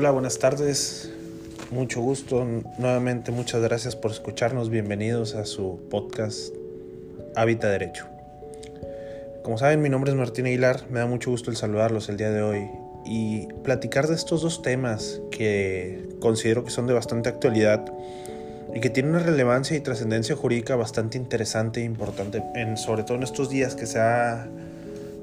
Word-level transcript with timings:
Hola, 0.00 0.12
buenas 0.12 0.38
tardes. 0.38 1.10
Mucho 1.72 2.00
gusto. 2.00 2.46
Nuevamente, 2.78 3.32
muchas 3.32 3.60
gracias 3.62 3.96
por 3.96 4.12
escucharnos. 4.12 4.70
Bienvenidos 4.70 5.34
a 5.34 5.44
su 5.44 5.80
podcast 5.90 6.54
Hábitat 7.34 7.72
Derecho. 7.72 8.06
Como 9.42 9.58
saben, 9.58 9.82
mi 9.82 9.88
nombre 9.88 10.12
es 10.12 10.16
Martín 10.16 10.46
Aguilar. 10.46 10.84
Me 10.88 11.00
da 11.00 11.06
mucho 11.06 11.32
gusto 11.32 11.50
el 11.50 11.56
saludarlos 11.56 12.08
el 12.08 12.16
día 12.16 12.30
de 12.30 12.42
hoy 12.42 12.70
y 13.04 13.48
platicar 13.64 14.06
de 14.06 14.14
estos 14.14 14.40
dos 14.42 14.62
temas 14.62 15.20
que 15.32 16.08
considero 16.20 16.62
que 16.64 16.70
son 16.70 16.86
de 16.86 16.92
bastante 16.92 17.28
actualidad 17.28 17.84
y 18.72 18.78
que 18.78 18.90
tienen 18.90 19.16
una 19.16 19.24
relevancia 19.24 19.76
y 19.76 19.80
trascendencia 19.80 20.36
jurídica 20.36 20.76
bastante 20.76 21.18
interesante 21.18 21.80
e 21.80 21.84
importante, 21.84 22.40
en, 22.54 22.76
sobre 22.76 23.02
todo 23.02 23.16
en 23.16 23.24
estos 23.24 23.50
días 23.50 23.74
que 23.74 23.86
se 23.86 23.98
ha 23.98 24.46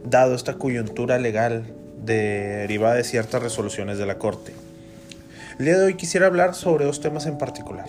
dado 0.03 0.35
esta 0.35 0.55
coyuntura 0.55 1.17
legal 1.17 1.63
derivada 2.03 2.95
de 2.95 3.05
ciertas 3.05 3.41
resoluciones 3.41 3.97
de 3.97 4.05
la 4.05 4.17
Corte. 4.17 4.64
El 5.57 5.67
día 5.67 5.77
de 5.77 5.85
hoy 5.85 5.93
quisiera 5.93 6.27
hablar 6.27 6.53
sobre 6.53 6.83
dos 6.83 6.99
temas 6.99 7.25
en 7.27 7.37
particular. 7.37 7.85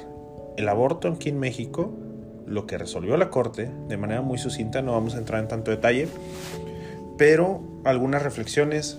El 0.56 0.68
aborto 0.68 1.08
aquí 1.08 1.30
en 1.30 1.40
México, 1.40 1.92
lo 2.46 2.64
que 2.64 2.78
resolvió 2.78 3.16
la 3.16 3.28
Corte, 3.28 3.68
de 3.88 3.96
manera 3.96 4.22
muy 4.22 4.38
sucinta, 4.38 4.82
no 4.82 4.92
vamos 4.92 5.16
a 5.16 5.18
entrar 5.18 5.40
en 5.42 5.48
tanto 5.48 5.72
detalle, 5.72 6.06
pero 7.18 7.60
algunas 7.84 8.22
reflexiones 8.22 8.98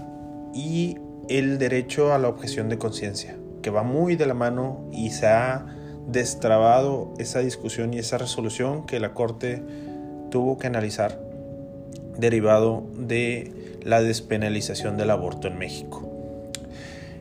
y 0.54 0.98
el 1.30 1.60
derecho 1.60 2.14
a 2.14 2.18
la 2.18 2.28
objeción 2.28 2.68
de 2.68 2.78
conciencia, 2.78 3.38
que 3.62 3.70
va 3.70 3.84
muy 3.84 4.18
de 4.18 4.26
la 4.26 4.34
mano 4.34 4.90
y 4.92 5.12
se 5.12 5.28
ha 5.28 5.66
destrabado 6.06 7.14
esa 7.20 7.40
discusión 7.40 7.94
y 7.94 8.00
esa 8.00 8.18
resolución 8.18 8.86
que 8.86 9.00
la 9.00 9.14
Corte 9.14 9.64
tuvo 10.30 10.58
que 10.58 10.68
analizar 10.68 11.22
derivado 12.18 12.84
de 12.98 13.80
la 13.84 14.02
despenalización 14.02 14.98
del 14.98 15.12
aborto 15.12 15.48
en 15.48 15.58
México. 15.58 16.17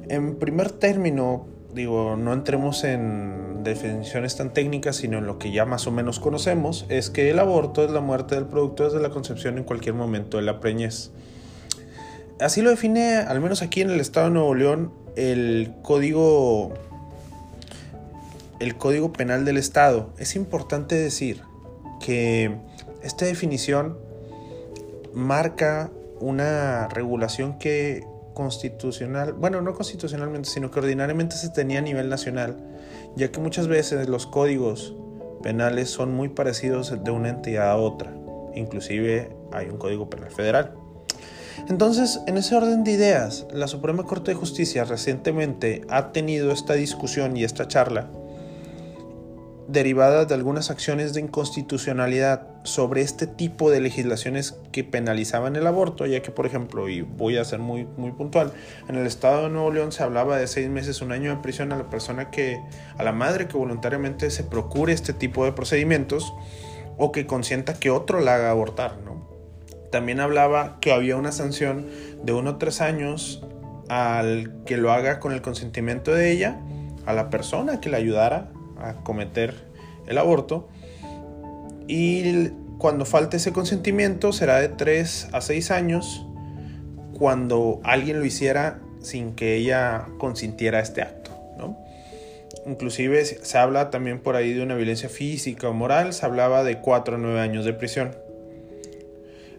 En 0.09 0.37
primer 0.37 0.71
término, 0.71 1.47
digo, 1.75 2.17
no 2.17 2.33
entremos 2.33 2.85
en 2.85 3.65
definiciones 3.65 4.37
tan 4.37 4.53
técnicas, 4.53 4.97
sino 4.97 5.19
en 5.19 5.27
lo 5.27 5.39
que 5.39 5.51
ya 5.51 5.65
más 5.65 5.87
o 5.87 5.91
menos 5.91 6.21
conocemos, 6.21 6.87
es 6.89 7.11
que 7.11 7.31
el 7.31 7.39
aborto 7.39 7.85
es 7.85 7.91
la 7.91 8.01
muerte 8.01 8.35
del 8.35 8.47
producto 8.47 8.85
desde 8.85 9.01
la 9.01 9.11
concepción 9.11 9.59
en 9.59 9.65
cualquier 9.65 9.95
momento 9.95 10.37
de 10.37 10.45
la 10.45 10.61
preñez. 10.61 11.11
Así 12.39 12.63
lo 12.63 12.71
define, 12.71 13.17
al 13.17 13.41
menos 13.41 13.63
aquí 13.63 13.81
en 13.81 13.91
el 13.91 14.01
estado 14.01 14.27
de 14.27 14.35
Nuevo 14.35 14.55
León, 14.55 14.93
el 15.17 15.73
código 15.83 16.75
el 18.59 18.77
Código 18.77 19.13
Penal 19.13 19.45
del 19.45 19.57
Estado. 19.57 20.11
Es 20.19 20.37
importante 20.37 20.95
decir 20.95 21.43
que 22.01 22.57
esta 23.03 23.25
definición 23.25 23.99
marca 25.15 25.91
una 26.21 26.89
regulación 26.89 27.59
que 27.59 28.05
constitucional, 28.37 29.33
bueno, 29.33 29.63
no 29.63 29.73
constitucionalmente, 29.73 30.51
sino 30.51 30.71
que 30.71 30.81
ordinariamente 30.81 31.37
se 31.37 31.49
tenía 31.49 31.79
a 31.79 31.83
nivel 31.83 32.11
nacional, 32.11 32.59
ya 33.17 33.33
que 33.33 33.41
muchas 33.41 33.67
veces 33.67 34.11
los 34.11 34.27
códigos 34.27 34.95
penales 35.43 35.89
son 35.89 36.13
muy 36.13 36.29
parecidos 36.29 37.03
de 37.03 37.11
una 37.11 37.31
entidad 37.31 37.71
a 37.71 37.77
otra, 37.77 38.15
inclusive 38.55 39.35
hay 39.53 39.71
un 39.71 39.79
código 39.79 40.11
penal 40.11 40.31
federal. 40.31 40.75
Entonces, 41.71 42.21
en 42.27 42.37
ese 42.37 42.55
orden 42.55 42.85
de 42.85 42.91
ideas, 42.93 43.47
la 43.55 43.69
Suprema 43.69 44.03
Corte 44.03 44.33
de 44.33 44.37
Justicia 44.37 44.85
recientemente 44.85 45.87
ha 45.89 46.13
tenido 46.13 46.53
esta 46.53 46.75
discusión 46.75 47.39
y 47.39 47.45
esta 47.45 47.67
charla 47.69 48.11
derivadas 49.69 50.29
de 50.29 50.35
algunas 50.35 50.71
acciones 50.71 51.13
de 51.13 51.21
inconstitucionalidad 51.21 52.49
sobre 52.63 53.03
este 53.03 53.27
tipo 53.27 53.71
de 53.71 53.81
legislaciones 53.81 54.59
que 54.71 54.85
penalizaban 54.85 55.57
el 55.57 55.67
aborto, 55.67 56.07
ya 56.07 56.23
que, 56.23 56.31
por 56.31 56.47
ejemplo, 56.47 56.89
y 56.89 57.01
voy 57.01 57.37
a 57.37 57.45
ser 57.45 57.59
muy, 57.59 57.87
muy 57.97 58.13
puntual, 58.13 58.53
en 58.89 58.97
el 58.97 59.07
estado 59.07 59.45
de 59.45 59.51
Nuevo 59.51 59.73
León 59.73 59.93
se 59.93 60.03
hablaba 60.03 60.39
de 60.39 60.47
seis 60.47 60.69
meses, 60.69 61.03
un 61.03 61.13
año 61.13 61.31
de 61.31 61.43
prisión 61.43 61.73
a 61.73 61.77
la 61.77 61.91
persona 61.91 62.31
que, 62.31 62.61
a 62.97 63.03
la 63.03 63.13
madre 63.13 63.49
que 63.49 63.57
voluntariamente 63.57 64.31
se 64.31 64.45
procure 64.45 64.93
este 64.93 65.13
tipo 65.13 65.45
de 65.45 65.53
procedimientos 65.53 66.33
o 66.97 67.13
que 67.13 67.27
consienta 67.27 67.75
que 67.75 67.91
otro 67.91 68.21
la 68.21 68.37
haga 68.37 68.51
abortar, 68.51 68.99
¿no? 69.05 69.27
También 69.91 70.21
hablaba 70.21 70.79
que 70.81 70.93
había 70.93 71.17
una 71.17 71.33
sanción 71.33 71.87
de 72.23 72.33
uno 72.33 72.51
o 72.51 72.57
tres 72.57 72.81
años 72.81 73.45
al 73.89 74.65
que 74.65 74.77
lo 74.77 74.93
haga 74.93 75.21
con 75.21 75.33
el 75.33 75.43
consentimiento 75.43 76.13
de 76.13 76.33
ella, 76.33 76.61
a 77.05 77.13
la 77.13 77.31
persona 77.31 77.81
que 77.81 77.89
la 77.89 77.99
ayudara 77.99 78.51
a 78.79 78.95
cometer 79.03 79.55
el 80.07 80.19
aborto. 80.19 80.69
Y 81.89 82.49
cuando 82.79 83.05
falte 83.05 83.39
ese 83.39 83.53
consentimiento 83.53 84.33
será 84.33 84.61
de 84.61 84.69
3 84.69 85.29
a 85.33 85.41
6 85.41 85.71
años 85.71 86.27
cuando 87.15 87.81
alguien 87.85 88.19
lo 88.19 88.25
hiciera 88.25 88.81
sin 89.01 89.35
que 89.35 89.57
ella 89.57 90.07
consintiera 90.19 90.81
este 90.81 91.03
acto. 91.03 91.31
¿no? 91.57 91.79
Inclusive 92.67 93.25
se 93.25 93.59
habla 93.59 93.91
también 93.91 94.21
por 94.21 94.37
ahí 94.37 94.53
de 94.53 94.63
una 94.63 94.75
violencia 94.75 95.09
física 95.09 95.69
o 95.69 95.73
moral, 95.73 96.13
se 96.13 96.27
hablaba 96.27 96.65
de 96.65 96.79
4 96.81 97.17
a 97.17 97.19
9 97.19 97.41
años 97.41 97.65
de 97.65 97.73
prisión. 97.73 98.15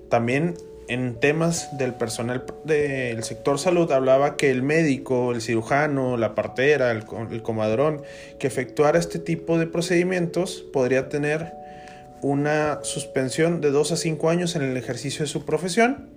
También 0.10 0.56
en 0.88 1.16
temas 1.20 1.78
del 1.78 1.94
personal 1.94 2.46
del 2.64 3.24
sector 3.24 3.60
salud 3.60 3.92
hablaba 3.92 4.38
que 4.38 4.50
el 4.52 4.64
médico, 4.64 5.32
el 5.32 5.42
cirujano, 5.42 6.18
la 6.18 6.34
partera, 6.34 6.92
el, 6.92 7.04
comadrón 7.42 8.02
que 8.40 8.48
efectuara 8.48 8.98
este 8.98 9.20
tipo 9.20 9.58
de 9.58 9.68
procedimientos 9.68 10.64
podría 10.72 11.10
tener 11.10 11.54
una 12.22 12.80
suspensión 12.84 13.62
de 13.62 13.72
2 13.72 13.92
a 13.92 13.98
5 13.98 14.30
años 14.30 14.56
en 14.56 14.64
el 14.64 14.78
ejercicio 14.78 15.24
de 15.24 15.28
su 15.28 15.46
profesión. 15.46 16.10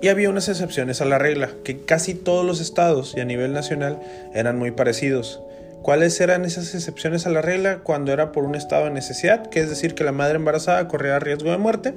Y 0.00 0.08
había 0.08 0.30
unas 0.30 0.48
excepciones 0.48 1.00
a 1.00 1.04
la 1.04 1.18
regla, 1.18 1.50
que 1.62 1.84
casi 1.84 2.14
todos 2.14 2.44
los 2.44 2.60
estados 2.60 3.14
y 3.16 3.20
a 3.20 3.24
nivel 3.24 3.52
nacional 3.52 4.00
eran 4.34 4.58
muy 4.58 4.72
parecidos. 4.72 5.40
¿Cuáles 5.82 6.20
eran 6.20 6.44
esas 6.44 6.74
excepciones 6.74 7.26
a 7.26 7.30
la 7.30 7.40
regla? 7.40 7.78
Cuando 7.84 8.12
era 8.12 8.32
por 8.32 8.44
un 8.44 8.56
estado 8.56 8.86
de 8.86 8.90
necesidad, 8.90 9.48
que 9.48 9.60
es 9.60 9.68
decir, 9.68 9.94
que 9.94 10.02
la 10.02 10.10
madre 10.10 10.36
embarazada 10.36 10.88
corría 10.88 11.20
riesgo 11.20 11.52
de 11.52 11.58
muerte 11.58 11.94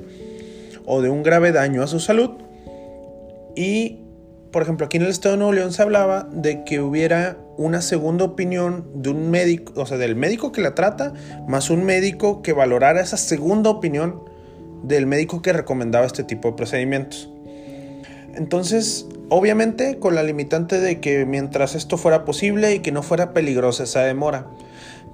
o 0.85 1.01
de 1.01 1.09
un 1.09 1.23
grave 1.23 1.51
daño 1.51 1.83
a 1.83 1.87
su 1.87 1.99
salud. 1.99 2.31
Y, 3.55 4.01
por 4.51 4.61
ejemplo, 4.61 4.85
aquí 4.85 4.97
en 4.97 5.03
el 5.03 5.09
estado 5.09 5.33
de 5.35 5.39
Nuevo 5.39 5.53
León 5.53 5.73
se 5.73 5.81
hablaba 5.81 6.27
de 6.31 6.63
que 6.63 6.79
hubiera 6.79 7.37
una 7.57 7.81
segunda 7.81 8.25
opinión 8.25 8.85
de 8.95 9.09
un 9.09 9.29
médico, 9.29 9.73
o 9.75 9.85
sea, 9.85 9.97
del 9.97 10.15
médico 10.15 10.51
que 10.51 10.61
la 10.61 10.75
trata, 10.75 11.13
más 11.47 11.69
un 11.69 11.83
médico 11.83 12.41
que 12.41 12.53
valorara 12.53 13.01
esa 13.01 13.17
segunda 13.17 13.69
opinión 13.69 14.21
del 14.83 15.07
médico 15.07 15.41
que 15.41 15.53
recomendaba 15.53 16.05
este 16.05 16.23
tipo 16.23 16.49
de 16.49 16.55
procedimientos. 16.55 17.29
Entonces, 18.35 19.07
obviamente 19.29 19.97
con 19.99 20.15
la 20.15 20.23
limitante 20.23 20.79
de 20.79 20.99
que 20.99 21.25
mientras 21.25 21.75
esto 21.75 21.97
fuera 21.97 22.25
posible 22.25 22.75
y 22.75 22.79
que 22.79 22.91
no 22.91 23.01
fuera 23.01 23.33
peligrosa 23.33 23.83
esa 23.83 24.01
demora. 24.01 24.47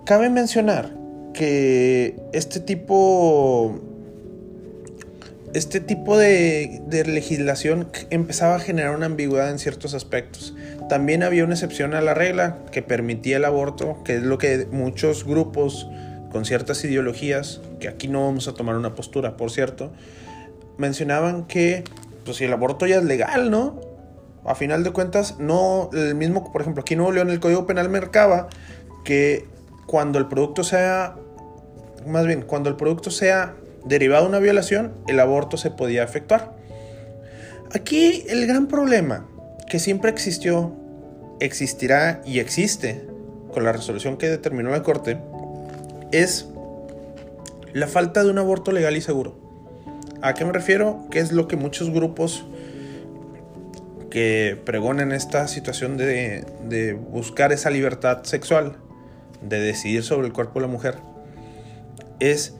Cabe 0.05 0.29
mencionar 0.29 0.95
que 1.33 2.19
este 2.33 2.59
tipo 2.59 3.79
este 5.53 5.79
tipo 5.79 6.17
de, 6.17 6.81
legislación 7.05 7.87
empezaba 8.09 8.55
a 8.55 8.59
generar 8.59 8.95
una 8.95 9.07
ambigüedad 9.07 9.49
en 9.49 9.59
ciertos 9.59 9.93
aspectos. 9.93 10.55
También 10.89 11.23
había 11.23 11.43
una 11.43 11.53
excepción 11.53 11.93
a 11.93 12.01
la 12.01 12.13
regla 12.13 12.57
que 12.71 12.81
permitía 12.81 13.37
el 13.37 13.45
aborto, 13.45 14.01
que 14.03 14.17
es 14.17 14.23
lo 14.23 14.37
que 14.37 14.67
muchos 14.71 15.25
grupos 15.25 15.87
con 16.31 16.45
ciertas 16.45 16.83
ideologías, 16.83 17.61
que 17.79 17.87
aquí 17.87 18.07
no 18.07 18.25
vamos 18.25 18.47
a 18.47 18.53
tomar 18.53 18.75
una 18.75 18.95
postura, 18.95 19.35
por 19.35 19.51
cierto, 19.51 19.91
mencionaban 20.77 21.45
que, 21.45 21.83
pues 22.23 22.37
si 22.37 22.45
el 22.45 22.53
aborto 22.53 22.85
ya 22.85 22.97
es 22.97 23.03
legal, 23.03 23.51
¿no? 23.51 23.79
A 24.45 24.55
final 24.55 24.83
de 24.83 24.91
cuentas, 24.91 25.35
no, 25.39 25.89
el 25.93 26.15
mismo, 26.15 26.51
por 26.51 26.61
ejemplo, 26.61 26.81
aquí 26.81 26.93
en 26.93 26.99
Nuevo 26.99 27.13
León 27.13 27.29
el 27.29 27.39
Código 27.39 27.67
Penal 27.67 27.89
marcaba 27.89 28.47
que 29.03 29.45
cuando 29.85 30.19
el 30.19 30.27
producto 30.27 30.63
sea, 30.63 31.15
más 32.07 32.25
bien, 32.25 32.43
cuando 32.43 32.69
el 32.69 32.75
producto 32.77 33.11
sea 33.11 33.55
derivado 33.85 34.23
de 34.23 34.29
una 34.29 34.39
violación, 34.39 34.93
el 35.07 35.19
aborto 35.19 35.57
se 35.57 35.71
podía 35.71 36.03
efectuar. 36.03 36.55
Aquí 37.73 38.25
el 38.27 38.45
gran 38.47 38.67
problema 38.67 39.27
que 39.69 39.79
siempre 39.79 40.11
existió, 40.11 40.75
existirá 41.39 42.21
y 42.25 42.39
existe 42.39 43.05
con 43.53 43.63
la 43.63 43.71
resolución 43.71 44.17
que 44.17 44.29
determinó 44.29 44.69
la 44.69 44.83
Corte 44.83 45.17
es 46.11 46.47
la 47.73 47.87
falta 47.87 48.23
de 48.23 48.29
un 48.29 48.37
aborto 48.37 48.71
legal 48.71 48.95
y 48.97 49.01
seguro. 49.01 49.39
¿A 50.21 50.33
qué 50.33 50.45
me 50.45 50.51
refiero? 50.51 51.07
Que 51.09 51.19
es 51.19 51.31
lo 51.31 51.47
que 51.47 51.55
muchos 51.55 51.89
grupos 51.89 52.45
que 54.09 54.59
pregonan 54.65 55.13
esta 55.13 55.47
situación 55.47 55.95
de, 55.97 56.45
de 56.67 56.93
buscar 56.93 57.53
esa 57.53 57.69
libertad 57.69 58.23
sexual, 58.23 58.75
de 59.41 59.59
decidir 59.59 60.03
sobre 60.03 60.27
el 60.27 60.33
cuerpo 60.33 60.59
de 60.59 60.67
la 60.67 60.71
mujer, 60.71 60.97
es 62.19 62.55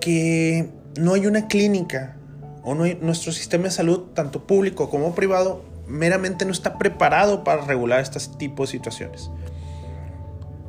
que 0.00 0.68
no 0.98 1.14
hay 1.14 1.26
una 1.26 1.48
clínica 1.48 2.16
o 2.62 2.74
nuestro 2.74 3.32
sistema 3.32 3.64
de 3.64 3.70
salud, 3.70 4.06
tanto 4.14 4.46
público 4.46 4.90
como 4.90 5.14
privado, 5.14 5.64
meramente 5.86 6.44
no 6.44 6.50
está 6.50 6.78
preparado 6.78 7.44
para 7.44 7.64
regular 7.64 8.00
este 8.00 8.18
tipo 8.38 8.64
de 8.64 8.68
situaciones. 8.68 9.30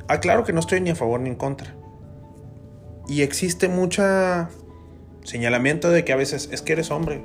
Aclaro 0.06 0.44
que 0.44 0.52
no 0.52 0.60
estoy 0.60 0.80
ni 0.80 0.90
a 0.90 0.94
favor 0.94 1.20
ni 1.20 1.30
en 1.30 1.34
contra. 1.34 1.74
Y 3.08 3.22
existe 3.22 3.68
mucha 3.68 4.48
señalamiento 5.24 5.90
de 5.90 6.04
que 6.04 6.12
a 6.12 6.16
veces 6.16 6.48
es 6.52 6.62
que 6.62 6.72
eres 6.72 6.90
hombre, 6.90 7.22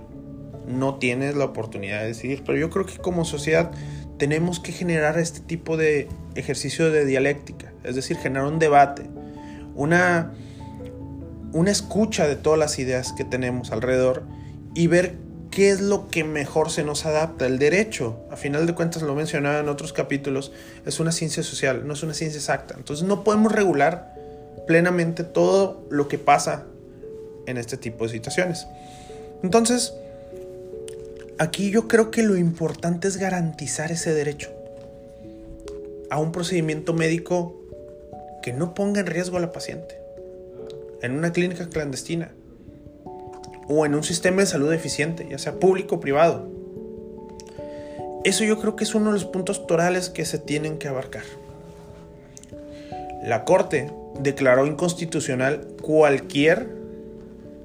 no 0.68 0.96
tienes 0.96 1.36
la 1.36 1.46
oportunidad 1.46 2.02
de 2.02 2.08
decidir, 2.08 2.44
pero 2.46 2.58
yo 2.58 2.70
creo 2.70 2.86
que 2.86 2.98
como 2.98 3.26
sociedad 3.26 3.72
tenemos 4.18 4.60
que 4.60 4.72
generar 4.72 5.18
este 5.20 5.40
tipo 5.42 5.78
de 5.78 6.08
ejercicio 6.36 6.92
de 6.92 7.06
dialéctica, 7.06 7.74
es 7.84 7.96
decir, 7.96 8.18
generar 8.18 8.48
un 8.48 8.60
debate, 8.60 9.04
una, 9.76 10.34
una 11.54 11.72
escucha 11.72 12.28
de 12.28 12.36
todas 12.36 12.60
las 12.60 12.80
ideas 12.80 13.14
que 13.14 13.24
tenemos 13.24 13.72
alrededor 13.72 14.24
y 14.74 14.88
ver 14.88 15.16
qué 15.52 15.70
es 15.70 15.82
lo 15.82 16.10
que 16.10 16.24
mejor 16.24 16.72
se 16.72 16.84
nos 16.84 17.06
adapta. 17.06 17.46
El 17.46 17.60
derecho, 17.60 18.18
a 18.32 18.36
final 18.36 18.66
de 18.66 18.74
cuentas 18.74 19.04
lo 19.04 19.14
mencionaba 19.14 19.60
en 19.60 19.70
otros 19.70 19.94
capítulos, 19.94 20.52
es 20.86 21.00
una 21.00 21.12
ciencia 21.12 21.44
social, 21.44 21.88
no 21.88 21.94
es 21.94 22.02
una 22.02 22.16
ciencia 22.16 22.40
exacta. 22.40 22.74
Entonces 22.76 23.06
no 23.08 23.24
podemos 23.24 23.52
regular 23.52 24.16
plenamente 24.66 25.24
todo 25.24 25.86
lo 25.92 26.08
que 26.08 26.18
pasa 26.18 26.66
en 27.46 27.58
este 27.58 27.78
tipo 27.78 28.06
de 28.06 28.10
situaciones. 28.10 28.66
Entonces, 29.44 29.94
aquí 31.38 31.70
yo 31.70 31.88
creo 31.88 32.10
que 32.10 32.24
lo 32.24 32.36
importante 32.36 33.08
es 33.08 33.18
garantizar 33.18 33.92
ese 33.92 34.12
derecho 34.14 34.50
a 36.10 36.18
un 36.18 36.32
procedimiento 36.32 36.94
médico 36.94 37.60
que 38.42 38.54
no 38.54 38.74
ponga 38.74 39.02
en 39.02 39.08
riesgo 39.08 39.38
a 39.38 39.40
la 39.40 39.52
paciente 39.52 40.03
en 41.04 41.12
una 41.12 41.32
clínica 41.32 41.70
clandestina 41.70 42.32
o 43.68 43.86
en 43.86 43.94
un 43.94 44.04
sistema 44.04 44.42
de 44.42 44.48
salud 44.48 44.74
eficiente, 44.74 45.28
ya 45.30 45.38
sea 45.38 45.60
público 45.60 45.96
o 45.96 46.00
privado. 46.00 46.50
Eso 48.24 48.44
yo 48.46 48.60
creo 48.60 48.76
que 48.76 48.86
es 48.86 48.96
uno 48.96 49.08
de 49.08 49.14
los 49.14 49.26
puntos 49.26 49.68
torales 49.68 50.10
que 50.10 50.26
se 50.26 50.40
tienen 50.40 50.78
que 50.78 50.88
abarcar. 50.88 51.24
La 53.22 53.44
Corte 53.44 53.92
declaró 54.20 54.66
inconstitucional 54.66 55.68
cualquier 55.82 56.70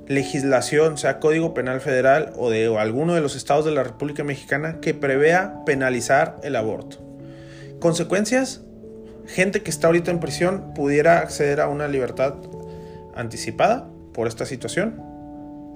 legislación, 0.09 0.99
sea 0.99 1.21
Código 1.21 1.55
Penal 1.55 1.81
Federal 1.81 2.33
o 2.37 2.51
de 2.51 2.77
alguno 2.77 3.15
de 3.15 3.21
los 3.21 3.37
estados 3.37 3.65
de 3.65 3.71
la 3.73 3.85
República 3.85 4.25
Mexicana 4.25 4.81
que 4.81 4.95
prevea 4.95 5.65
penalizar 5.65 6.41
el 6.43 6.57
aborto. 6.57 6.99
Consecuencias, 7.79 8.63
gente 9.27 9.63
que 9.63 9.71
está 9.71 9.87
ahorita 9.87 10.11
en 10.11 10.19
prisión 10.19 10.75
pudiera 10.75 11.21
acceder 11.21 11.61
a 11.61 11.69
una 11.69 11.87
libertad 11.87 12.35
anticipada 13.19 13.89
por 14.15 14.29
esta 14.29 14.47
situación 14.47 15.03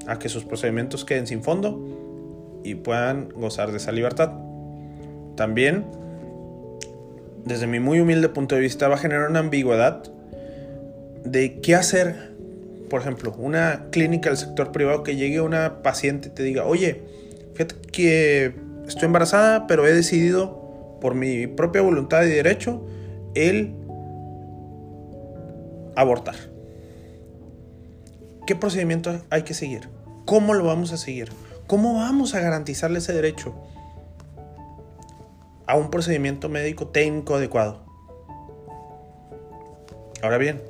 a 0.06 0.18
que 0.18 0.28
sus 0.28 0.44
procedimientos 0.44 1.04
queden 1.04 1.26
sin 1.26 1.42
fondo 1.42 2.60
y 2.64 2.76
puedan 2.76 3.28
gozar 3.30 3.70
de 3.70 3.76
esa 3.76 3.92
libertad. 3.92 4.32
También, 5.36 5.84
desde 7.44 7.66
mi 7.66 7.80
muy 7.80 8.00
humilde 8.00 8.28
punto 8.28 8.54
de 8.54 8.60
vista, 8.60 8.88
va 8.88 8.94
a 8.94 8.98
generar 8.98 9.28
una 9.28 9.40
ambigüedad 9.40 10.04
de 11.24 11.60
qué 11.60 11.74
hacer. 11.74 12.32
Por 12.88 13.00
ejemplo, 13.00 13.34
una 13.38 13.86
clínica 13.90 14.28
del 14.28 14.38
sector 14.38 14.70
privado 14.70 15.02
que 15.02 15.16
llegue 15.16 15.40
una 15.40 15.82
paciente 15.82 16.28
y 16.28 16.30
te 16.32 16.42
diga, 16.42 16.64
oye, 16.64 17.02
fíjate 17.54 17.74
que 17.90 18.54
estoy 18.86 19.06
embarazada, 19.06 19.66
pero 19.66 19.86
he 19.86 19.92
decidido 19.92 20.98
por 21.00 21.14
mi 21.14 21.46
propia 21.46 21.82
voluntad 21.82 22.22
y 22.22 22.28
derecho 22.28 22.86
el 23.34 23.74
abortar. 25.96 26.51
¿Qué 28.46 28.56
procedimiento 28.56 29.22
hay 29.30 29.42
que 29.42 29.54
seguir? 29.54 29.88
¿Cómo 30.24 30.54
lo 30.54 30.64
vamos 30.64 30.92
a 30.92 30.96
seguir? 30.96 31.30
¿Cómo 31.68 31.94
vamos 31.94 32.34
a 32.34 32.40
garantizarle 32.40 32.98
ese 32.98 33.12
derecho 33.12 33.54
a 35.66 35.76
un 35.76 35.90
procedimiento 35.90 36.48
médico 36.48 36.88
técnico 36.88 37.36
adecuado? 37.36 37.84
Ahora 40.22 40.38
bien, 40.38 40.60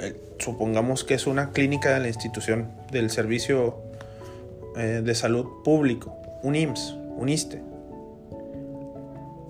eh, 0.00 0.18
supongamos 0.38 1.04
que 1.04 1.14
es 1.14 1.26
una 1.26 1.50
clínica 1.50 1.92
de 1.92 2.00
la 2.00 2.08
institución 2.08 2.72
del 2.90 3.10
servicio 3.10 3.76
eh, 4.76 5.02
de 5.04 5.14
salud 5.14 5.62
público, 5.64 6.16
un 6.42 6.54
IMSS, 6.54 6.96
un 7.16 7.28
ISTE. 7.28 7.62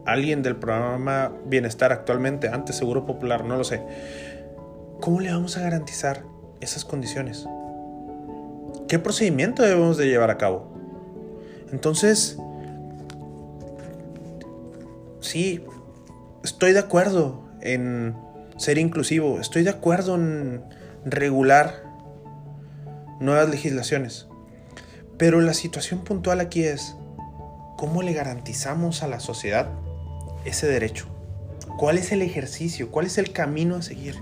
Alguien 0.05 0.43
del 0.43 0.57
programa 0.57 1.33
Bienestar 1.47 1.93
actualmente, 1.93 2.49
antes 2.49 2.77
Seguro 2.77 3.07
Popular, 3.07 3.45
no 3.45 3.57
lo 3.57 3.65
sé. 3.65 3.83
¿Cómo 5.01 5.21
le 5.21 5.31
vamos 5.31 5.57
a 5.57 5.63
garantizar 5.63 6.23
esas 6.61 6.85
condiciones? 6.85 7.47
¿Qué 8.89 8.99
procedimiento 8.99 9.63
debemos 9.63 9.97
de 9.97 10.07
llevar 10.07 10.31
a 10.31 10.39
cabo? 10.39 10.73
Entonces, 11.73 12.39
sí, 15.21 15.65
estoy 16.45 16.73
de 16.73 16.79
acuerdo 16.79 17.43
en 17.61 18.15
ser 18.57 18.79
inclusivo, 18.79 19.41
estoy 19.41 19.65
de 19.65 19.71
acuerdo 19.71 20.15
en 20.15 20.63
regular 21.05 21.83
nuevas 23.21 23.49
legislaciones, 23.51 24.27
pero 25.19 25.41
la 25.41 25.55
situación 25.55 26.05
puntual 26.05 26.41
aquí 26.41 26.63
es, 26.63 26.95
¿cómo 27.77 28.03
le 28.03 28.13
garantizamos 28.13 29.03
a 29.03 29.09
la 29.09 29.21
sociedad 29.21 29.69
ese 30.45 30.67
derecho? 30.67 31.07
¿Cuál 31.79 31.99
es 31.99 32.13
el 32.13 32.23
ejercicio? 32.23 32.91
¿Cuál 32.91 33.07
es 33.07 33.19
el 33.19 33.33
camino 33.33 33.77
a 33.77 33.83
seguir? 33.83 34.17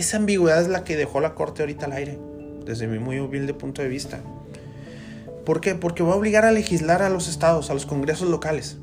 Esa 0.00 0.16
ambigüedad 0.16 0.62
es 0.62 0.68
la 0.68 0.82
que 0.82 0.96
dejó 0.96 1.20
la 1.20 1.34
Corte 1.34 1.60
ahorita 1.60 1.84
al 1.84 1.92
aire, 1.92 2.18
desde 2.64 2.86
mi 2.86 2.98
muy 2.98 3.18
humilde 3.18 3.52
punto 3.52 3.82
de 3.82 3.88
vista. 3.88 4.20
¿Por 5.44 5.60
qué? 5.60 5.74
Porque 5.74 6.02
va 6.02 6.14
a 6.14 6.16
obligar 6.16 6.46
a 6.46 6.52
legislar 6.52 7.02
a 7.02 7.10
los 7.10 7.28
estados, 7.28 7.68
a 7.68 7.74
los 7.74 7.84
congresos 7.84 8.26
locales. 8.26 8.78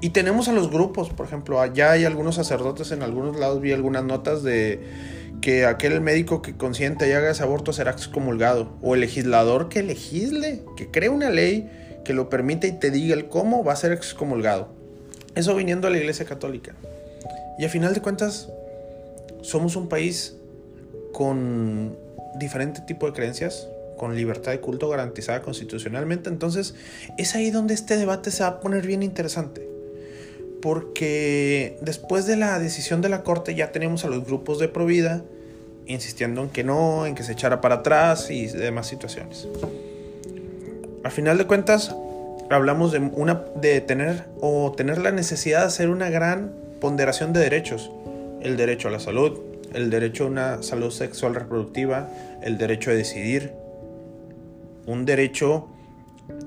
Y 0.00 0.10
tenemos 0.10 0.48
a 0.48 0.52
los 0.52 0.70
grupos, 0.70 1.10
por 1.10 1.26
ejemplo, 1.26 1.60
allá 1.60 1.90
hay 1.90 2.06
algunos 2.06 2.36
sacerdotes 2.36 2.90
en 2.90 3.02
algunos 3.02 3.38
lados, 3.38 3.60
vi 3.60 3.72
algunas 3.72 4.02
notas 4.02 4.42
de 4.42 4.80
que 5.42 5.66
aquel 5.66 6.00
médico 6.00 6.40
que 6.40 6.56
consiente 6.56 7.06
y 7.06 7.12
haga 7.12 7.32
ese 7.32 7.42
aborto 7.42 7.74
será 7.74 7.90
excomulgado. 7.90 8.78
O 8.80 8.94
el 8.94 9.02
legislador 9.02 9.68
que 9.68 9.82
legisle, 9.82 10.62
que 10.74 10.90
cree 10.90 11.10
una 11.10 11.28
ley 11.28 11.70
que 12.02 12.14
lo 12.14 12.30
permite 12.30 12.66
y 12.66 12.72
te 12.72 12.90
diga 12.90 13.14
el 13.14 13.28
cómo, 13.28 13.62
va 13.62 13.74
a 13.74 13.76
ser 13.76 13.92
excomulgado. 13.92 14.70
Eso 15.34 15.54
viniendo 15.54 15.86
a 15.86 15.90
la 15.90 15.98
Iglesia 15.98 16.24
Católica. 16.24 16.72
Y 17.58 17.66
a 17.66 17.68
final 17.68 17.92
de 17.92 18.00
cuentas, 18.00 18.48
somos 19.42 19.76
un 19.76 19.88
país 19.88 20.36
con 21.12 21.96
diferente 22.36 22.80
tipo 22.82 23.06
de 23.06 23.12
creencias, 23.12 23.68
con 23.96 24.16
libertad 24.16 24.52
de 24.52 24.60
culto 24.60 24.88
garantizada 24.88 25.42
constitucionalmente. 25.42 26.30
Entonces, 26.30 26.74
es 27.18 27.34
ahí 27.34 27.50
donde 27.50 27.74
este 27.74 27.96
debate 27.96 28.30
se 28.30 28.42
va 28.42 28.48
a 28.48 28.60
poner 28.60 28.86
bien 28.86 29.02
interesante. 29.02 29.68
Porque 30.62 31.78
después 31.80 32.26
de 32.26 32.36
la 32.36 32.58
decisión 32.58 33.00
de 33.00 33.08
la 33.08 33.22
Corte 33.22 33.54
ya 33.54 33.72
tenemos 33.72 34.04
a 34.04 34.08
los 34.08 34.24
grupos 34.24 34.58
de 34.58 34.68
Provida 34.68 35.22
insistiendo 35.86 36.42
en 36.42 36.50
que 36.50 36.64
no, 36.64 37.06
en 37.06 37.14
que 37.14 37.22
se 37.22 37.32
echara 37.32 37.60
para 37.60 37.76
atrás 37.76 38.30
y 38.30 38.46
demás 38.46 38.86
situaciones. 38.86 39.48
Al 41.02 41.10
final 41.10 41.38
de 41.38 41.46
cuentas, 41.46 41.94
hablamos 42.50 42.92
de, 42.92 42.98
una, 42.98 43.42
de 43.56 43.80
tener 43.80 44.26
o 44.40 44.72
tener 44.76 44.98
la 44.98 45.12
necesidad 45.12 45.60
de 45.60 45.66
hacer 45.66 45.88
una 45.88 46.10
gran 46.10 46.52
ponderación 46.80 47.32
de 47.32 47.40
derechos 47.40 47.90
el 48.40 48.56
derecho 48.56 48.88
a 48.88 48.90
la 48.90 49.00
salud, 49.00 49.38
el 49.72 49.90
derecho 49.90 50.24
a 50.24 50.26
una 50.28 50.62
salud 50.62 50.90
sexual 50.90 51.34
reproductiva, 51.34 52.08
el 52.42 52.58
derecho 52.58 52.90
a 52.90 52.94
decidir, 52.94 53.52
un 54.86 55.04
derecho 55.04 55.68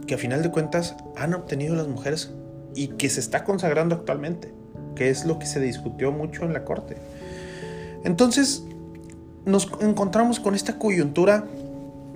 que 0.07 0.15
a 0.15 0.17
final 0.17 0.43
de 0.43 0.51
cuentas 0.51 0.95
han 1.15 1.33
obtenido 1.33 1.75
las 1.75 1.87
mujeres 1.87 2.31
y 2.75 2.87
que 2.89 3.09
se 3.09 3.19
está 3.19 3.43
consagrando 3.43 3.95
actualmente, 3.95 4.51
que 4.95 5.09
es 5.09 5.25
lo 5.25 5.39
que 5.39 5.45
se 5.45 5.59
discutió 5.59 6.11
mucho 6.11 6.43
en 6.43 6.53
la 6.53 6.65
Corte. 6.65 6.97
Entonces, 8.03 8.63
nos 9.45 9.69
encontramos 9.81 10.39
con 10.39 10.55
esta 10.55 10.77
coyuntura 10.77 11.45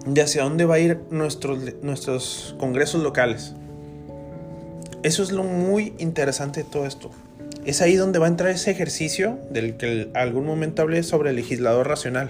de 0.06 0.22
hacia 0.22 0.44
dónde 0.44 0.66
va 0.66 0.76
a 0.76 0.80
ir 0.80 1.02
nuestros, 1.12 1.60
nuestros 1.82 2.56
congresos 2.60 3.04
locales. 3.04 3.54
Eso 5.04 5.24
es 5.24 5.32
lo 5.32 5.44
muy 5.44 5.94
interesante 6.00 6.64
de 6.64 6.70
todo 6.70 6.86
esto 6.86 7.12
es 7.68 7.82
ahí 7.82 7.98
donde 7.98 8.18
va 8.18 8.28
a 8.28 8.30
entrar 8.30 8.50
ese 8.50 8.72
ejercicio 8.72 9.40
del 9.50 9.76
que 9.76 10.10
algún 10.14 10.46
momento 10.46 10.84
hablé 10.84 11.04
sobre 11.04 11.32
el 11.32 11.36
legislador 11.36 11.86
racional. 11.86 12.30